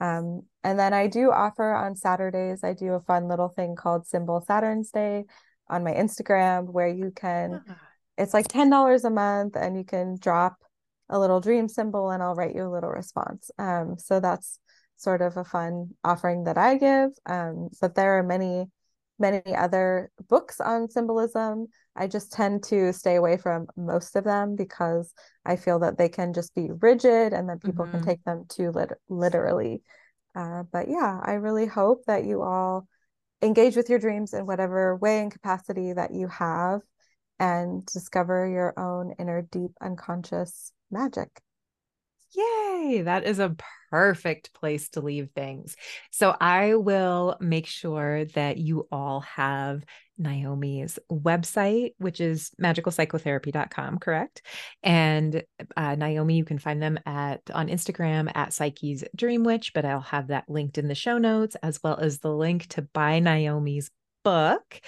[0.00, 4.06] um, and then i do offer on saturdays i do a fun little thing called
[4.06, 5.24] symbol saturn's day
[5.70, 7.76] on my instagram where you can ah.
[8.16, 10.56] it's like $10 a month and you can drop
[11.10, 14.58] a little dream symbol and i'll write you a little response um, so that's
[14.98, 17.10] sort of a fun offering that I give.
[17.24, 18.66] Um, but there are many,
[19.18, 21.68] many other books on symbolism.
[21.96, 26.08] I just tend to stay away from most of them because I feel that they
[26.08, 27.98] can just be rigid and then people mm-hmm.
[27.98, 29.82] can take them too lit- literally.
[30.34, 32.86] Uh, but yeah, I really hope that you all
[33.40, 36.80] engage with your dreams in whatever way and capacity that you have
[37.38, 41.40] and discover your own inner deep unconscious magic.
[42.34, 43.56] Yay, that is a
[43.90, 45.76] perfect place to leave things.
[46.10, 49.82] So I will make sure that you all have
[50.18, 54.42] Naomi's website, which is magicalpsychotherapy.com, correct?
[54.82, 55.42] And
[55.76, 60.00] uh, Naomi, you can find them at on Instagram at Psyche's Dream Witch, but I'll
[60.00, 63.90] have that linked in the show notes as well as the link to buy Naomi's
[64.24, 64.80] book.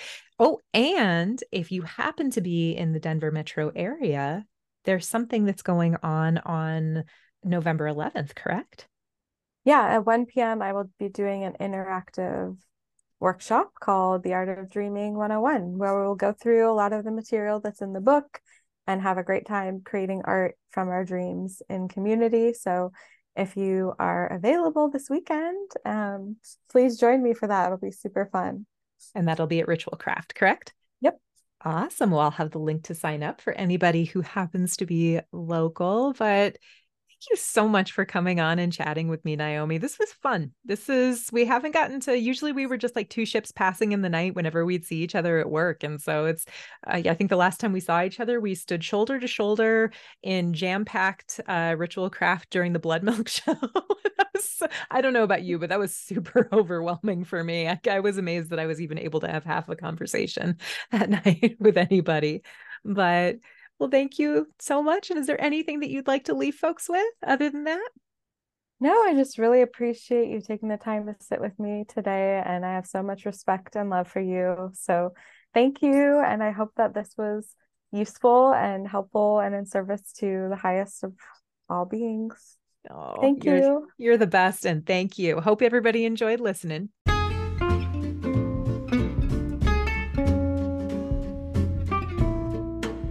[0.43, 4.47] Oh, and if you happen to be in the Denver metro area,
[4.86, 7.05] there's something that's going on on
[7.45, 8.88] November 11th, correct?
[9.64, 12.57] Yeah, at 1 p.m., I will be doing an interactive
[13.20, 17.11] workshop called The Art of Dreaming 101, where we'll go through a lot of the
[17.11, 18.41] material that's in the book
[18.86, 22.55] and have a great time creating art from our dreams in community.
[22.55, 22.93] So
[23.36, 26.36] if you are available this weekend, um,
[26.70, 27.66] please join me for that.
[27.66, 28.64] It'll be super fun.
[29.15, 30.75] And that'll be at Ritualcravt, correct?
[31.01, 31.19] Yep.
[31.63, 32.11] Awesome.
[32.11, 36.15] Well, I'll have the link to sign up for anybody who happens to be local.
[36.19, 36.57] But
[37.29, 39.79] you so much for coming on and chatting with me, Naomi.
[39.79, 40.53] This was fun.
[40.64, 44.03] This is, we haven't gotten to, usually we were just like two ships passing in
[44.03, 45.83] the night whenever we'd see each other at work.
[45.83, 46.47] And so it's,
[46.87, 49.91] uh, I think the last time we saw each other, we stood shoulder to shoulder
[50.23, 53.57] in jam packed uh, Ritualcravt during the Blood Milk show.
[54.91, 57.68] I don't know about you, but that was super overwhelming for me.
[57.68, 60.59] I, I was amazed that I was even able to have half a conversation
[60.91, 62.43] that night with anybody.
[62.85, 63.37] But
[63.81, 65.11] well, thank you so much.
[65.11, 67.89] And is there anything that you'd like to leave folks with other than that?
[68.78, 72.43] No, I just really appreciate you taking the time to sit with me today.
[72.45, 74.70] And I have so much respect and love for you.
[74.74, 75.14] So
[75.55, 76.20] thank you.
[76.20, 77.49] And I hope that this was
[77.91, 81.14] useful and helpful and in service to the highest of
[81.68, 82.59] all beings.
[82.91, 83.89] Oh, thank you're, you.
[83.97, 84.66] You're the best.
[84.66, 85.41] And thank you.
[85.41, 86.91] Hope everybody enjoyed listening.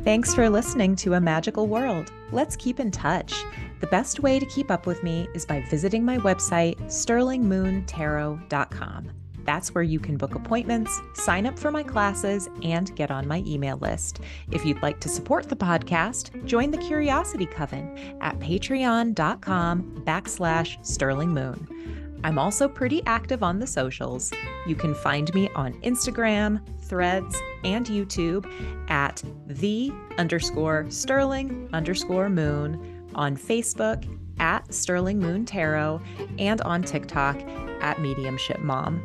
[0.10, 2.12] Thanks for listening to A Magical World.
[2.32, 3.32] Let's keep in touch.
[3.80, 9.12] The best way to keep up with me is by visiting my website, sterlingmoontarot.com.
[9.46, 13.44] That's where you can book appointments, sign up for my classes, and get on my
[13.46, 14.22] email list.
[14.50, 22.09] If you'd like to support the podcast, join the Curiosity Coven at patreon.com backslash sterlingmoon.
[22.24, 24.32] I'm also pretty active on the socials.
[24.68, 28.46] You can find me on Instagram, Threads, and YouTube
[28.90, 34.06] at the underscore sterling underscore moon, on Facebook
[34.40, 36.02] at Sterling Moon Tarot,
[36.38, 37.40] and on TikTok
[37.82, 39.02] at Mediumship Mom.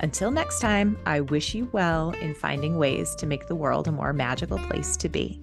[0.00, 3.92] Until next time, I wish you well in finding ways to make the world a
[3.92, 5.40] more magical place to be.